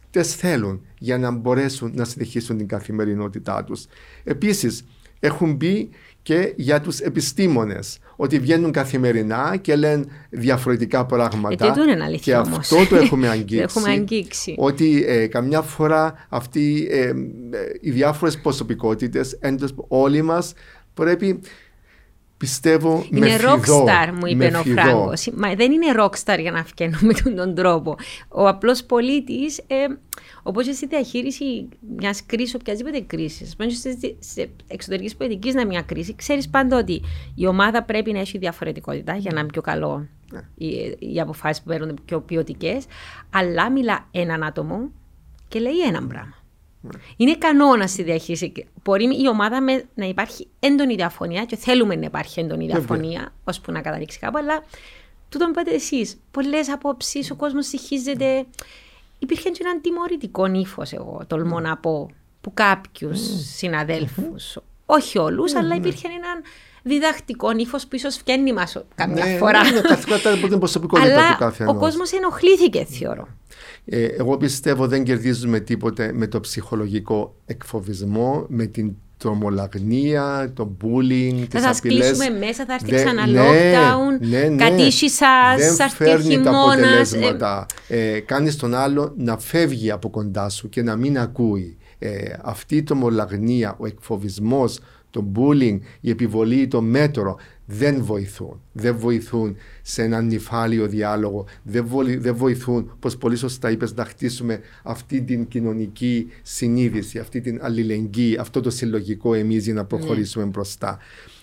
[0.09, 3.86] τις θέλουν για να μπορέσουν να συνεχίσουν την καθημερινότητά τους.
[4.24, 4.86] Επίσης,
[5.20, 5.89] έχουν μπει
[6.24, 11.65] και για τους επιστήμονες ότι βγαίνουν καθημερινά και λένε διαφορετικά πράγματα.
[11.65, 12.57] Ε, είναι αλήθεια, και όμως.
[12.57, 13.57] αυτό το έχουμε αγγίξει.
[13.78, 14.55] έχουμε αγγίξει.
[14.57, 17.13] Ότι ε, καμιά φορά αυτοί ε, ε,
[17.82, 19.39] οι διάφορες προσωπικότητες,
[19.88, 20.53] όλοι μας
[20.93, 21.39] πρέπει
[22.43, 25.29] πιστεύω είναι με rockstar, μου είπε ο Φράγκος.
[25.35, 27.95] Μα δεν είναι rockstar για να φτιάχνουμε με τον τρόπο.
[28.27, 29.85] Ο απλός πολίτης, ε,
[30.43, 33.55] όπως και στη διαχείριση μιας κρίσης, οποιασδήποτε κρίσης,
[34.19, 37.01] σε εξωτερικής πολιτικής να μια κρίση, ξέρεις πάντα ότι
[37.35, 40.41] η ομάδα πρέπει να έχει διαφορετικότητα για να είναι πιο καλό ναι.
[40.55, 42.85] οι, οι αποφάσεις που παίρνουν πιο ποιοτικές.
[43.29, 44.91] Αλλά μιλά έναν άτομο
[45.47, 46.42] και λέει έναν πράγμα.
[47.17, 48.51] Είναι κανόνα στη διαχείριση.
[48.84, 53.71] Μπορεί η ομάδα με, να υπάρχει έντονη διαφωνία και θέλουμε να υπάρχει έντονη διαφωνία, ώσπου
[53.71, 54.63] να καταλήξει κάπου, αλλά
[55.29, 56.17] τούτο είπατε εσεί.
[56.31, 58.45] Πολλέ απόψει, ο κόσμο συγχύζεται.
[59.19, 62.09] Υπήρχε και ένα τιμωρητικό ύφο, εγώ τολμώ να πω,
[62.41, 63.11] που κάποιου
[63.55, 64.36] συναδέλφου.
[64.86, 66.43] Όχι όλου, αλλά υπήρχε έναν
[66.84, 69.63] διδακτικό ύφο που ίσω φτιάχνει μα καμιά ναι, φορά.
[69.63, 69.81] Ναι, ναι,
[71.01, 73.27] Αλλά ο κόσμο ενοχλήθηκε, θεωρώ.
[73.86, 81.45] Ε, εγώ πιστεύω δεν κερδίζουμε τίποτε με το ψυχολογικό εκφοβισμό, με την τρομολαγνία, το bullying,
[81.49, 85.95] Θα σας κλείσουμε μέσα, θα έρθει ξανά ναι, lockdown, ναι, ναι, κατήσι σας, θα έρθει
[85.95, 87.65] φέρνει τα αποτελέσματα.
[87.88, 91.77] Ε, κάνεις τον άλλο να φεύγει από κοντά σου και να μην ακούει.
[91.99, 94.79] Ε, αυτή η τρομολαγνία, ο εκφοβισμός,
[95.14, 97.36] το bullying, η επιβολή των μέτρων
[97.66, 98.61] δεν βοηθούν.
[98.72, 101.45] Δεν βοηθούν σε έναν νυφάλιο διάλογο.
[101.64, 108.38] Δεν, βοηθούν, όπως πολύ σωστά είπες, να χτίσουμε αυτή την κοινωνική συνείδηση, αυτή την αλληλεγγύη,
[108.38, 110.97] αυτό το συλλογικό εμεί για να προχωρήσουμε μπροστά.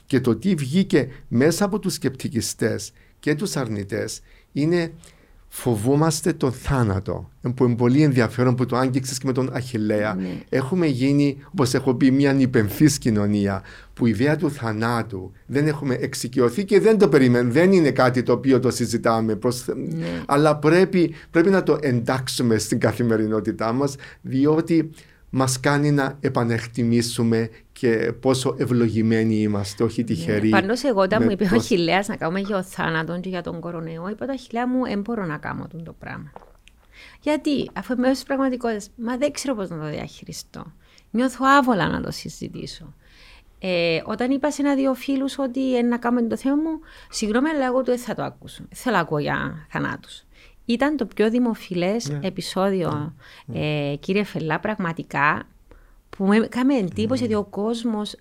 [0.07, 4.21] Και το τι βγήκε μέσα από τους σκεπτικιστές και τους αρνητές
[4.53, 4.93] είναι
[5.53, 7.29] φοβούμαστε τον θάνατο.
[7.55, 10.15] Που είναι πολύ ενδιαφέρον που το άγγιξες και με τον Αχηλέα.
[10.15, 10.43] Ναι.
[10.49, 13.63] Έχουμε γίνει, όπως έχω πει, μια νυπενθής κοινωνία
[13.95, 17.53] που η ιδέα του θανάτου δεν έχουμε εξοικειωθεί και δεν το περιμένουμε.
[17.53, 19.39] Δεν είναι κάτι το οποίο το συζητάμε.
[19.75, 20.07] Ναι.
[20.27, 24.91] Αλλά πρέπει, πρέπει να το εντάξουμε στην καθημερινότητά μας, διότι
[25.31, 30.49] μας κάνει να επανεκτιμήσουμε και πόσο ευλογημένοι είμαστε, όχι τυχεροί.
[30.49, 33.43] Ναι, Πάντως, εγώ όταν μου είπε ο Αχηλέα να κάνουμε για ο θάνατο και για
[33.43, 36.33] τον κορονοϊό, είπα το Αχηλέα μου, δεν μπορώ να κάνω το πράγμα.
[37.21, 40.73] Γιατί, αφού είμαι τη πραγματικότητα, μα δεν ξέρω πώς να το διαχειριστώ.
[41.11, 42.95] Νιώθω άβολα να το συζητήσω.
[43.63, 47.67] Ε, όταν είπα σε ένα-δύο φίλους ότι ένα να κάνουμε το θέμα μου, συγγνώμη, αλλά
[47.67, 48.59] εγώ του δεν θα το ακούσω.
[48.59, 50.25] Δεν θέλω να ακούω για θανάτους.
[50.71, 52.19] Ήταν το πιο δημοφιλές ναι.
[52.23, 53.15] επεισόδιο,
[53.47, 53.91] ναι.
[53.91, 55.47] Ε, κύριε Φελά, πραγματικά,
[56.11, 58.17] που με έκανε εντύπωση ότι ο κόσμος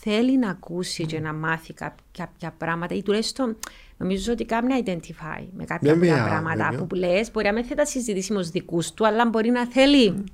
[0.00, 1.74] θέλει να ακούσει και να μάθει
[2.18, 3.56] κάποια πράγματα ή τουλάχιστον
[3.96, 7.30] νομίζω ότι κάνει να identify με κάποια yeah, πράγματα yeah, που λες.
[7.30, 10.24] Μπορεί να μην θέλει τα συζητήσει με δικούς του, αλλά μπορεί να θέλει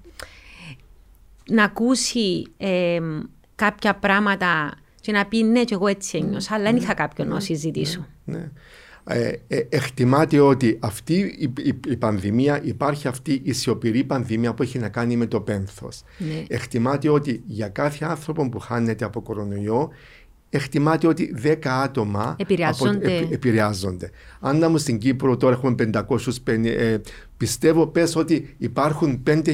[1.49, 3.01] να ακούσει ε,
[3.55, 7.41] κάποια πράγματα και να πει ναι και εγώ έτσι ένιωσα, αλλά δεν είχα κάποιον να
[7.41, 8.07] συζητήσω.
[9.05, 14.55] Ναι ε, ε, εκτιμάται ότι αυτή η, η, η, πανδημία υπάρχει αυτή η σιωπηρή πανδημία
[14.55, 16.03] που έχει να κάνει με το πένθος.
[16.19, 16.45] Ναι.
[16.49, 19.91] Εκτιμάται ότι για κάθε άνθρωπο που χάνεται από κορονοϊό
[20.55, 23.19] εκτιμάται ότι 10 άτομα επηρεάζονται.
[23.19, 24.11] Από, επηρεάζονται.
[24.41, 27.01] Αν να στην Κύπρο τώρα έχουμε 550, ε,
[27.37, 29.53] πιστεύω πες ότι υπάρχουν 5.000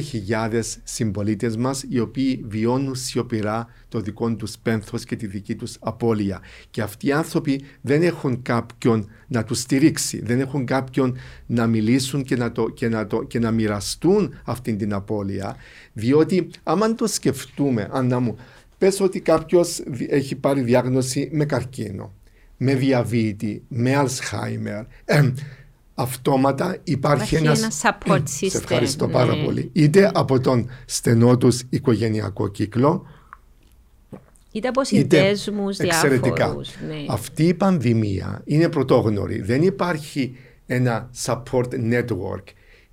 [0.83, 6.41] συμπολίτες μας οι οποίοι βιώνουν σιωπηρά το δικό τους πένθος και τη δική τους απώλεια.
[6.69, 12.23] Και αυτοί οι άνθρωποι δεν έχουν κάποιον να τους στηρίξει, δεν έχουν κάποιον να μιλήσουν
[12.23, 15.55] και να, το, και να, το, και να μοιραστούν αυτή την απώλεια,
[15.93, 18.37] διότι άμα το σκεφτούμε, Άννα μου,
[18.81, 22.13] Πες ότι κάποιος έχει πάρει διάγνωση με καρκίνο,
[22.57, 24.83] με διαβήτη, με Αλσχάιμερ.
[25.05, 25.31] Ε,
[25.93, 28.49] αυτόματα υπάρχει, ένα support system.
[28.49, 29.43] Σε ευχαριστώ πάρα ναι.
[29.43, 29.69] πολύ.
[29.73, 33.05] Είτε από τον στενό τους οικογενειακό κύκλο,
[34.51, 36.55] είτε από συνδέσμους Εξαιρετικά.
[36.87, 37.05] Ναι.
[37.07, 39.41] Αυτή η πανδημία είναι πρωτόγνωρη.
[39.41, 42.43] Δεν υπάρχει ένα support network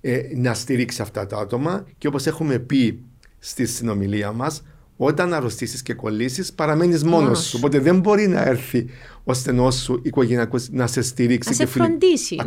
[0.01, 2.99] ε, να στηρίξει αυτά τα άτομα και όπως έχουμε πει
[3.39, 4.63] στη συνομιλία μας
[5.01, 7.55] όταν αρρωστήσεις και κολλήσεις, παραμένεις μόνος σου.
[7.57, 8.89] Οπότε δεν μπορεί να έρθει
[9.23, 11.49] ο στενός σου οικογενειακός να σε στηρίξει.
[11.49, 12.35] Να σε φροντίσει.
[12.35, 12.45] Να...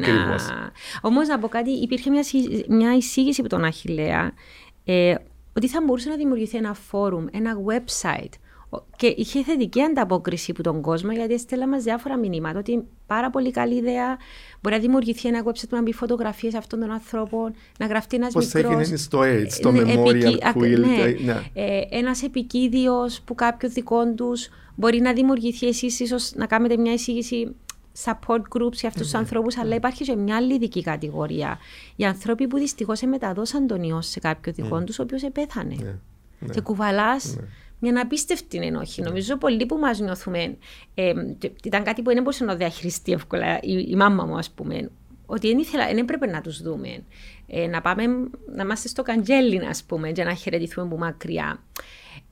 [1.00, 2.22] Όμως να πω κάτι, υπήρχε μια,
[2.68, 4.32] μια εισήγηση από τον Αχηλέα
[4.84, 5.14] ε,
[5.56, 8.32] ότι θα μπορούσε να δημιουργηθεί ένα φόρουμ, ένα website
[8.96, 13.50] και είχε θετική ανταπόκριση από τον κόσμο γιατί έστελα μας διάφορα μηνύματα ότι πάρα πολύ
[13.50, 14.16] καλή ιδέα.
[14.60, 18.34] Μπορεί να δημιουργηθεί ένα website που να μπει φωτογραφίες αυτών των ανθρώπων, να γραφτεί ένας
[18.34, 18.70] μικρό.
[18.70, 20.78] Πώ έγινε στο AIDS, στο ναι, Memorial Quill.
[20.78, 21.42] Ναι, ναι.
[21.52, 26.92] Ε, ένας επικίδιο που κάποιο δικό τους μπορεί να δημιουργηθεί εσείς, ίσως να κάνετε μια
[26.92, 27.54] εισήγηση
[28.04, 31.58] support groups για αυτούς τους ανθρώπους, αλλά υπάρχει και μια άλλη ειδική κατηγορία.
[31.96, 36.00] Οι άνθρωποι που δυστυχώς μεταδώσαν τον ιό σε κάποιο δικό τους, ο οποίος επέθανε.
[36.52, 37.36] Και κουβαλάς
[37.82, 39.02] μια απίστευτη ενόχη.
[39.02, 40.56] Νομίζω πολλοί που μας νιώθουμε.
[40.94, 41.12] Ε,
[41.64, 44.90] ήταν κάτι που δεν μπορούσε να διαχειριστεί εύκολα η, η μάμα μου, ας πούμε.
[45.26, 47.04] Ότι δεν, ήθελα, δεν έπρεπε να τους δούμε.
[47.46, 48.02] Ε, να πάμε
[48.54, 51.62] να είμαστε στο καντζέλι, ας πούμε, για να χαιρετηθούμε από μακριά.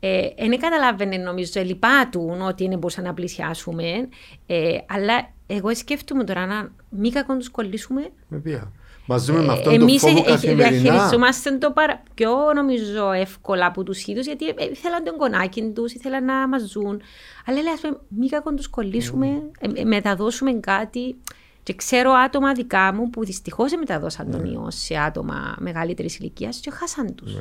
[0.00, 4.08] Ε, δεν καταλάβαινε νομίζω λυπάτουν ότι δεν μπορούσαν να πλησιάσουμε,
[4.46, 8.08] ε, αλλά εγώ σκέφτομαι τώρα να μην κακόν τους κολλήσουμε.
[8.28, 8.72] Με ποια;
[9.10, 10.66] Μαζούμε με αυτόν τον φόβο καθημερινά.
[10.66, 12.02] Εμείς διαχειριζόμαστε το παρα...
[12.14, 17.00] πιο νομίζω εύκολα από τους ίδιους γιατί ήθελαν τον κονάκι τους, ήθελαν να μας ζουν.
[17.46, 19.82] Αλλά λέει ας πούμε μη κακόν τους κολλήσουμε, mm.
[19.84, 21.16] μεταδώσουμε κάτι.
[21.62, 24.48] Και ξέρω άτομα δικά μου που δυστυχώς μεταδώσαν τον ναι.
[24.48, 27.34] ιό σε άτομα μεγαλύτερης ηλικίας και χάσαν τους.
[27.34, 27.40] Ναι.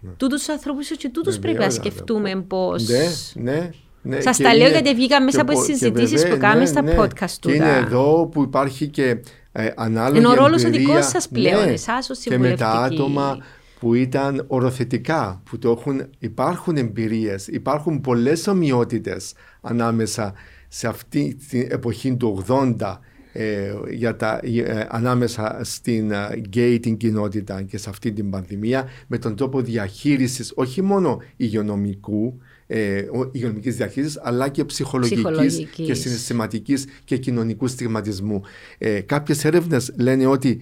[0.00, 0.10] Ναι.
[0.16, 2.74] Τούτους τους ανθρώπους και τούτους πρέπει να σκεφτούμε πώ.
[2.78, 3.70] Ναι, ναι.
[4.04, 7.48] Ναι, Σας τα λέω γιατί βγήκα μέσα από τις συζητήσεις που κάνουμε στα podcast του.
[7.48, 9.20] Και είναι εδώ που υπάρχει και
[9.52, 12.70] ε, ανάλογη Είναι ο ρόλος ο δικό σας πλέον, ναι, εσάς ως Και με τα
[12.70, 13.38] άτομα
[13.80, 20.32] που ήταν οροθετικά, που το έχουν, υπάρχουν εμπειρίες, υπάρχουν πολλές ομοιότητες ανάμεσα
[20.68, 22.98] σε αυτή την εποχή του 80
[23.32, 29.18] ε, για τα, ε, ανάμεσα στην γκέι την κοινότητα και σε αυτή την πανδημία με
[29.18, 32.40] τον τρόπο διαχείρισης όχι μόνο υγειονομικού
[32.74, 38.42] ε, υγειονομικής διαχείρισης αλλά και ψυχολογικής, και συναισθηματικής και κοινωνικού στιγματισμού.
[38.78, 40.60] Ε, κάποιες έρευνες λένε ότι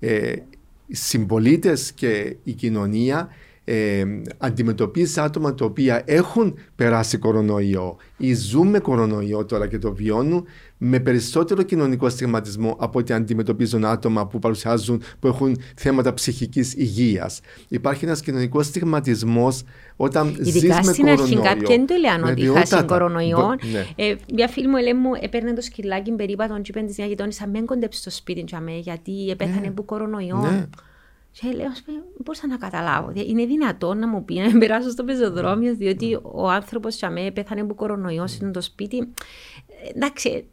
[0.00, 0.32] ε,
[0.86, 3.28] οι συμπολίτες και η κοινωνία
[3.64, 4.04] ε,
[4.38, 10.44] αντιμετωπίζει άτομα τα οποία έχουν περάσει κορονοϊό ή ζουν με κορονοϊό τώρα και το βιώνουν
[10.78, 17.40] με περισσότερο κοινωνικό στιγματισμό από ότι αντιμετωπίζουν άτομα που παρουσιάζουν, που έχουν θέματα ψυχικής υγείας.
[17.68, 19.62] Υπάρχει ένας κοινωνικός στιγματισμός
[19.96, 21.22] όταν ζεις με στην κορονοϊό.
[21.22, 23.56] αρχή κάποιοι δεν το λένε ότι χάσει κορονοϊό.
[23.72, 23.86] Ναι.
[23.96, 27.46] Ε, μια φίλη μου λέει μου έπαιρνε το σκυλάκι περίπατον και είπαν της μια γειτόνισσα
[27.46, 28.44] μην κοντέψει στο σπίτι
[28.80, 29.70] γιατί επέθανε ναι.
[29.70, 30.36] που κορονοϊό.
[30.36, 30.66] Ναι.
[31.40, 33.12] Και λέω, πούμε, μπορούσα να καταλάβω.
[33.14, 37.74] Είναι δυνατόν να μου πει να περάσω στο πεζοδρόμιο, διότι ο άνθρωπος για πέθανε από
[37.74, 38.98] κορονοϊό είναι το σπίτι.
[38.98, 40.44] Ε, εντάξει, ε,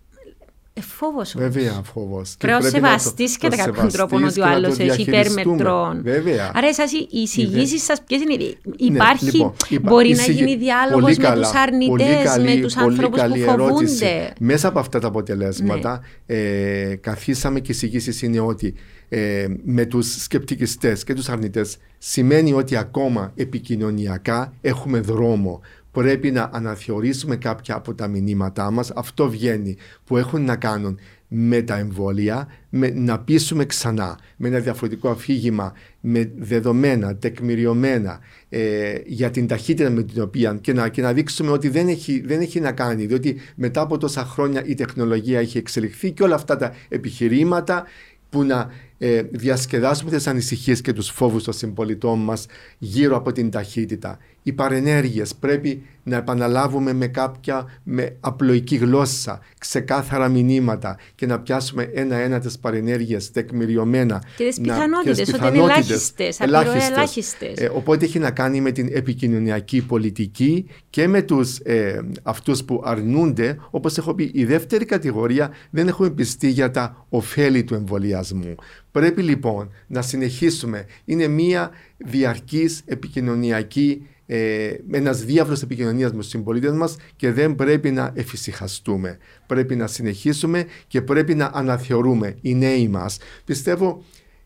[0.81, 2.35] φόβος Βέβαια, φόβος.
[2.39, 6.01] Πρέπει να σεβαστεί κατά κάποιον τρόπο ότι ο άλλος έχει υπέρμετρων.
[6.03, 6.51] Βέβαια.
[6.55, 9.25] Άρα, εσάς οι εισηγήσεις σας ποιες είναι; Ναι, υπάρχει,
[9.69, 14.33] λοιπόν, μπορεί να γίνει διάλογος με τους αρνητές, με τους ανθρώπου που φοβούνται.
[14.39, 16.35] Μέσα από αυτά τα αποτελέσματα, ναι.
[16.35, 18.73] ε, καθίσαμε και οι εισηγήσεις είναι ότι
[19.09, 25.61] ε, με τους σκεπτικιστές και τους αρνητές σημαίνει ότι ακόμα επικοινωνιακά έχουμε δρόμο.
[25.95, 28.91] Πρέπει να αναθεωρήσουμε κάποια από τα μηνύματά μας.
[28.91, 34.59] Αυτό βγαίνει που έχουν να κάνουν με τα εμβόλια, με, να πείσουμε ξανά με ένα
[34.59, 38.19] διαφορετικό αφήγημα, με δεδομένα, τεκμηριωμένα
[38.49, 42.23] ε, για την ταχύτητα με την οποία και να, και να δείξουμε ότι δεν έχει,
[42.25, 46.35] δεν έχει να κάνει, διότι μετά από τόσα χρόνια η τεχνολογία έχει εξελιχθεί και όλα
[46.35, 47.83] αυτά τα επιχειρήματα
[48.29, 52.45] που να ε, διασκεδάσουμε τις ανησυχίες και τους φόβους των συμπολιτών μας
[52.77, 54.17] γύρω από την ταχύτητα.
[54.43, 61.89] Οι παρενέργειες πρέπει να επαναλάβουμε με κάποια με απλοϊκή γλώσσα, ξεκάθαρα μηνύματα και να πιάσουμε
[61.93, 64.23] ένα-ένα τις παρενέργειες τεκμηριωμένα.
[64.37, 67.57] Και τις πιθανότητες, ότι είναι ελάχιστες, ελάχιστες.
[67.57, 72.81] Ε, οπότε έχει να κάνει με την επικοινωνιακή πολιτική και με τους ε, αυτούς που
[72.85, 73.57] αρνούνται.
[73.69, 78.55] Όπως έχω πει, η δεύτερη κατηγορία δεν έχουμε πιστεί για τα ωφέλη του εμβολιασμού.
[78.95, 80.85] Πρέπει λοιπόν να συνεχίσουμε.
[81.05, 87.91] Είναι μια διαρκής επικοινωνιακή ε, ένας διάβλος επικοινωνίας με τους συμπολίτες μας και δεν πρέπει
[87.91, 89.17] να εφησυχαστούμε.
[89.45, 93.17] Πρέπει να συνεχίσουμε και πρέπει να αναθεωρούμε οι νέοι μας.
[93.45, 94.03] Πιστεύω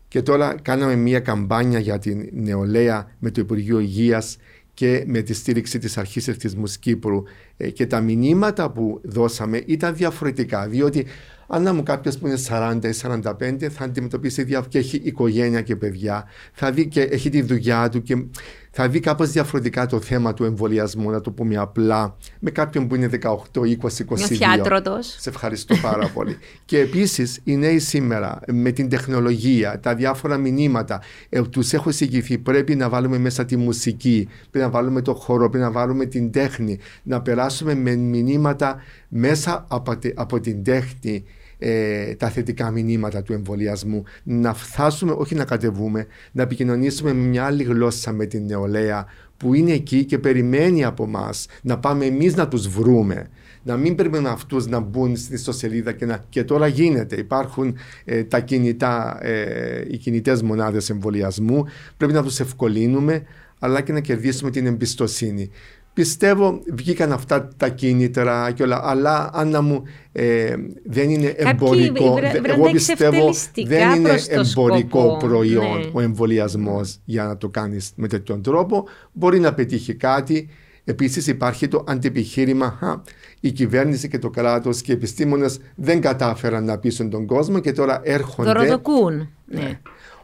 [0.08, 4.36] και τώρα κάναμε μια καμπάνια για την νεολαία με το Υπουργείο Υγείας
[4.74, 7.22] και με τη στήριξη της Αρχής Ευθυσμού Κύπρου
[7.56, 11.06] ε, και τα μηνύματα που δώσαμε ήταν διαφορετικά διότι
[11.52, 16.24] αν μου κάποιος που είναι 40 ή 45 θα αντιμετωπίσει και έχει οικογένεια και παιδιά,
[16.52, 18.24] θα δει και έχει τη δουλειά του και
[18.70, 22.94] θα δει κάπως διαφορετικά το θέμα του εμβολιασμού, να το πούμε απλά, με κάποιον που
[22.94, 23.66] είναι 18, 20,
[24.08, 24.98] 22.
[25.18, 26.38] Σε ευχαριστώ πάρα πολύ.
[26.64, 32.38] Και επίσης οι νέοι σήμερα με την τεχνολογία, τα διάφορα μηνύματα, ε, τους έχω εισηγηθεί.
[32.38, 36.30] Πρέπει να βάλουμε μέσα τη μουσική, πρέπει να βάλουμε το χώρο, πρέπει να βάλουμε την
[36.30, 38.76] τέχνη, να περάσουμε με μηνύματα
[39.08, 41.24] μέσα από, από την τέχνη
[41.62, 44.04] ε, τα θετικά μηνύματα του εμβολιασμού.
[44.22, 49.06] Να φτάσουμε, όχι να κατεβούμε, να επικοινωνήσουμε με μια άλλη γλώσσα με την νεολαία
[49.36, 51.30] που είναι εκεί και περιμένει από εμά
[51.62, 53.28] να πάμε εμείς να τους βρούμε.
[53.62, 57.16] Να μην περιμένουμε αυτούς να μπουν στην ιστοσελίδα και, να, και τώρα γίνεται.
[57.16, 61.64] Υπάρχουν ε, τα κινητά, ε, οι κινητές μονάδες εμβολιασμού.
[61.96, 63.22] Πρέπει να τους ευκολύνουμε,
[63.58, 65.50] αλλά και να κερδίσουμε την εμπιστοσύνη.
[65.92, 69.82] Πιστεύω βγήκαν αυτά τα κίνητρα και όλα, αλλά αν μου
[70.12, 72.18] ε, δεν είναι εμπορικό.
[72.42, 73.30] εγώ πιστεύω
[73.66, 75.90] δεν είναι εμπορικό προϊόν ναι.
[75.92, 78.84] ο εμβολιασμός για να το κάνεις με τέτοιον τρόπο.
[79.12, 80.48] Μπορεί να πετύχει κάτι.
[80.84, 83.02] Επίσης υπάρχει το αντιπιχείρημα
[83.40, 87.72] η κυβέρνηση και το κράτος και οι επιστήμονες δεν κατάφεραν να πείσουν τον κόσμο και
[87.72, 88.52] τώρα έρχονται...
[88.52, 89.28] Δωροδοκούν.
[89.46, 89.60] Ναι.
[89.60, 89.80] ναι.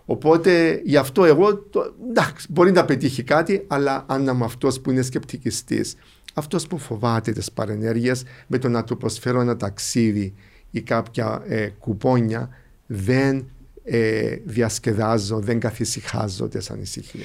[0.06, 4.90] Οπότε γι' αυτό εγώ, το, εντάξει, μπορεί να πετύχει κάτι, αλλά αν είμαι αυτός που
[4.90, 5.96] είναι σκεπτικιστής,
[6.34, 10.34] αυτός που φοβάται τις παρενέργειες με το να του προσφέρω ένα ταξίδι
[10.70, 12.48] ή κάποια ε, κουπόνια,
[12.86, 13.46] δεν
[13.88, 17.24] ε, διασκεδάζω, δεν καθησυχάζω τι ανησυχίε.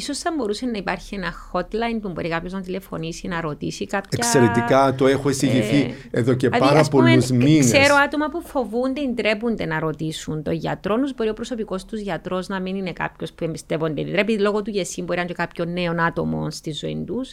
[0.00, 4.18] σω θα μπορούσε να υπάρχει ένα hotline που μπορεί κάποιος να τηλεφωνήσει, να ρωτήσει κάποια.
[4.22, 7.72] Εξαιρετικά, το έχω εισηγηθεί ε, εδώ και δηλαδή, πάρα πολλούς μήνες.
[7.72, 11.14] Ξέρω άτομα που φοβούνται ή ντρέπονται να ρωτήσουν το γιατρό τους.
[11.14, 14.04] Μπορεί ο προσωπικός τους γιατρός να μην είναι κάποιος που εμπιστεύονται.
[14.04, 17.32] Ντρέπει λόγω του γεσί, μπορεί να είναι και κάποιο νέο άτομο στη ζωή τους.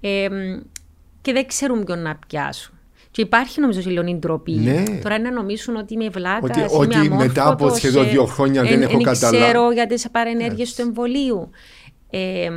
[0.00, 0.28] Ε,
[1.20, 2.77] και δεν ξέρουν ποιον να πιάσουν.
[3.10, 4.52] Και υπάρχει νομίζω σε λίγο ντροπή.
[4.52, 4.82] Ναι.
[5.02, 6.64] Τώρα να νομίζουν ότι είμαι βλάκα.
[6.70, 9.36] Ότι, ότι μετά από σχεδόν δύο χρόνια δεν έχω καταλάβει.
[9.36, 11.50] Δεν ξέρω για τις παρενέργειε του εμβολίου.
[12.10, 12.48] Ε,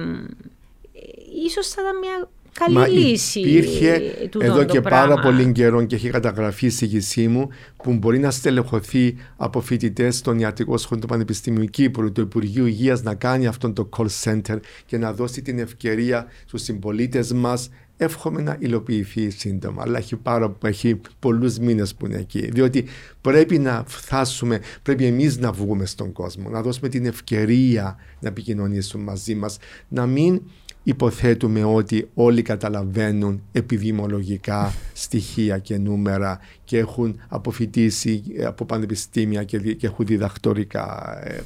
[1.45, 3.39] ίσως θα ήταν μια καλή Μα λύση.
[3.39, 7.49] Υπήρχε εδώ και πάρα πολύ καιρό και έχει καταγραφεί η εισηγησή μου
[7.84, 13.04] που μπορεί να στελεχωθεί από φοιτητές στον ιατρικό σχολείο του Πανεπιστημίου Κύπρου, του Υπουργείου Υγείας
[13.04, 17.70] να κάνει αυτό το call center και να δώσει την ευκαιρία στους συμπολίτες μας
[18.04, 19.82] εύχομαι να υλοποιηθεί σύντομα.
[19.82, 22.49] Αλλά έχει, πάρα, έχει πολλούς μήνες που είναι εκεί.
[22.52, 22.86] Διότι
[23.22, 29.02] πρέπει να φτάσουμε, πρέπει εμείς να βγούμε στον κόσμο, να δώσουμε την ευκαιρία να επικοινωνήσουν
[29.02, 30.41] μαζί μας, να μην
[30.84, 40.06] υποθέτουμε ότι όλοι καταλαβαίνουν επιδημολογικά στοιχεία και νούμερα και έχουν αποφοιτήσει από πανεπιστήμια και, έχουν
[40.06, 41.41] διδακτορικά ε,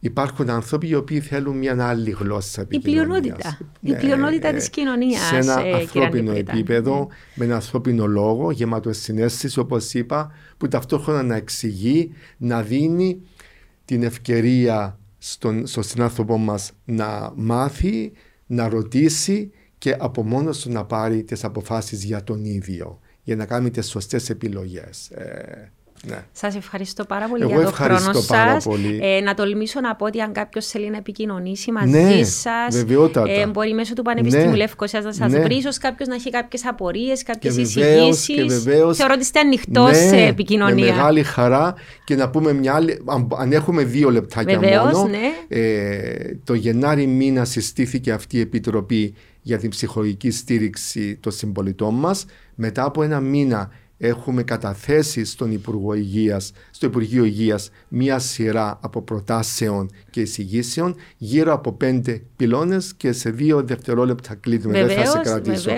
[0.00, 3.58] Υπάρχουν άνθρωποι οι οποίοι θέλουν μια άλλη γλώσσα Η πλειονότητα.
[3.80, 5.26] Η πλειονότητα της κοινωνίας.
[5.26, 7.06] Σε ένα ε, ανθρώπινο επίπεδο, ναι.
[7.34, 13.22] με ένα ανθρώπινο λόγο, γεμάτος συνέστησης, όπως είπα, που ταυτόχρονα να εξηγεί, να δίνει
[13.84, 18.12] την ευκαιρία στον, στον συνάνθρωπό μας να μάθει,
[18.46, 23.46] να ρωτήσει και από μόνος του να πάρει τις αποφάσεις για τον ίδιο, για να
[23.46, 25.10] κάνει τις σωστές επιλογές.
[25.10, 25.72] Ε,
[26.06, 26.24] ναι.
[26.32, 28.66] Σας ευχαριστώ πάρα πολύ για τον χρόνο σας.
[29.00, 32.84] Ε, να τολμήσω να πω ότι αν κάποιος θέλει να επικοινωνήσει μαζί ναι, σας,
[33.26, 35.40] ε, μπορεί μέσω του Πανεπιστημίου ναι, Λευκοσία να σας ναι.
[35.40, 35.54] βρει.
[35.54, 38.62] ίσως κάποιος να έχει κάποιες απορίες, κάποιες εισηγήσεις.
[38.92, 40.84] Θεωρώ ότι είστε ανοιχτός ναι, σε επικοινωνία.
[40.84, 41.74] Με μεγάλη χαρά
[42.04, 43.02] και να πούμε μια άλλη.
[43.38, 45.08] Αν, έχουμε δύο λεπτάκια Βεβαίως, μόνο.
[45.08, 45.58] Ναι.
[45.60, 52.24] Ε, το Γενάρη μήνα συστήθηκε αυτή η επιτροπή για την ψυχολογική στήριξη των συμπολιτών μας.
[52.54, 59.02] Μετά από ένα μήνα έχουμε καταθέσει στον Υπουργό Υγείας, στο Υπουργείο Υγείας μία σειρά από
[59.02, 64.84] προτάσεων και εισηγήσεων γύρω από πέντε πυλώνες και σε δύο δευτερόλεπτα κλείδουμε.
[64.84, 65.70] Δεν θα σε κρατήσω.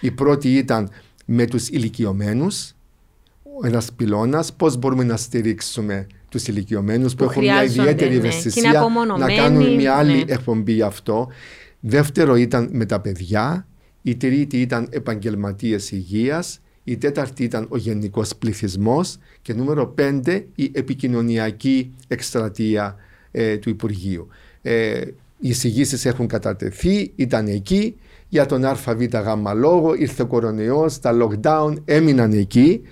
[0.00, 0.90] Η πρώτη ήταν
[1.24, 2.72] με τους ηλικιωμένους,
[3.62, 8.88] ένας πυλώνας, πώς μπορούμε να στηρίξουμε τους ηλικιωμένους που, που έχουν μια ιδιαίτερη ναι, ευαισθησία
[9.18, 10.32] να κάνουν μια άλλη ναι.
[10.32, 11.28] εκπομπή γι' αυτό.
[11.80, 13.66] Δεύτερο ήταν με τα παιδιά.
[14.02, 20.70] Η τρίτη ήταν επαγγελματίες υγείας η τέταρτη ήταν ο γενικός πληθυσμός και νούμερο πέντε η
[20.74, 22.96] επικοινωνιακή εκστρατεία
[23.30, 24.28] ε, του Υπουργείου.
[24.62, 25.00] Ε,
[25.38, 27.96] οι εισηγήσεις έχουν κατατεθεί, ήταν εκεί.
[28.28, 29.08] Για τον ΑΒΓ
[29.54, 32.82] λόγο ήρθε ο κορονοϊός, τα lockdown έμειναν εκεί.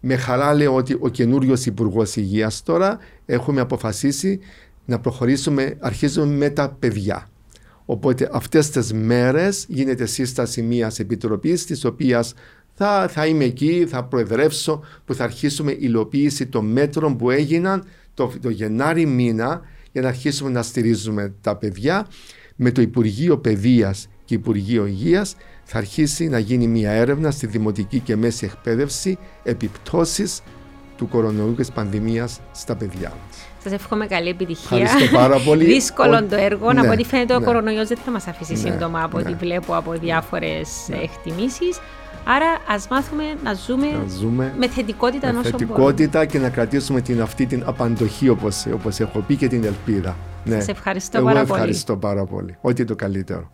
[0.00, 4.38] Με χαρά λέω ότι ο καινούριος Υπουργός Υγείας τώρα έχουμε αποφασίσει
[4.84, 7.30] να προχωρήσουμε, αρχίζουμε με τα παιδιά.
[7.84, 12.34] Οπότε αυτές τις μέρες γίνεται σύσταση μιας επιτροπής της οποίας
[12.74, 18.32] θα, θα είμαι εκεί, θα προεδρεύσω που θα αρχίσουμε υλοποίηση των μέτρων που έγιναν το,
[18.42, 19.60] το Γενάρη μήνα
[19.92, 22.06] για να αρχίσουμε να στηρίζουμε τα παιδιά
[22.56, 27.98] με το Υπουργείο Παιδείας και Υπουργείο Υγείας θα αρχίσει να γίνει μια έρευνα στη δημοτική
[27.98, 30.42] και μέση εκπαίδευση επιπτώσεις
[30.96, 33.46] του κορονοϊού και της πανδημίας στα παιδιά μας.
[33.62, 34.78] Σας εύχομαι καλή επιτυχία.
[34.78, 35.64] Ευχαριστώ πάρα πολύ.
[35.74, 36.72] Δύσκολο το έργο.
[36.72, 37.38] Ναι, από ό,τι φαίνεται, ναι.
[37.38, 39.36] ο κορονοϊός δεν θα μας αφήσει ναι, σύντομα από ό,τι ναι.
[39.36, 40.96] βλέπω από διάφορες ναι.
[40.96, 41.80] εκτιμήσεις.
[42.24, 47.20] Άρα ας μάθουμε να ζούμε, να ζούμε με θετικότητα με θετικότητα και να κρατήσουμε την,
[47.20, 50.16] αυτή την απαντοχή όπως, όπως έχω πει και την ελπίδα.
[50.44, 50.54] Ναι.
[50.54, 52.56] Σας ευχαριστώ Εγώ πάρα ευχαριστώ πάρα πολύ.
[52.60, 53.48] Ό,τι το καλύτερο.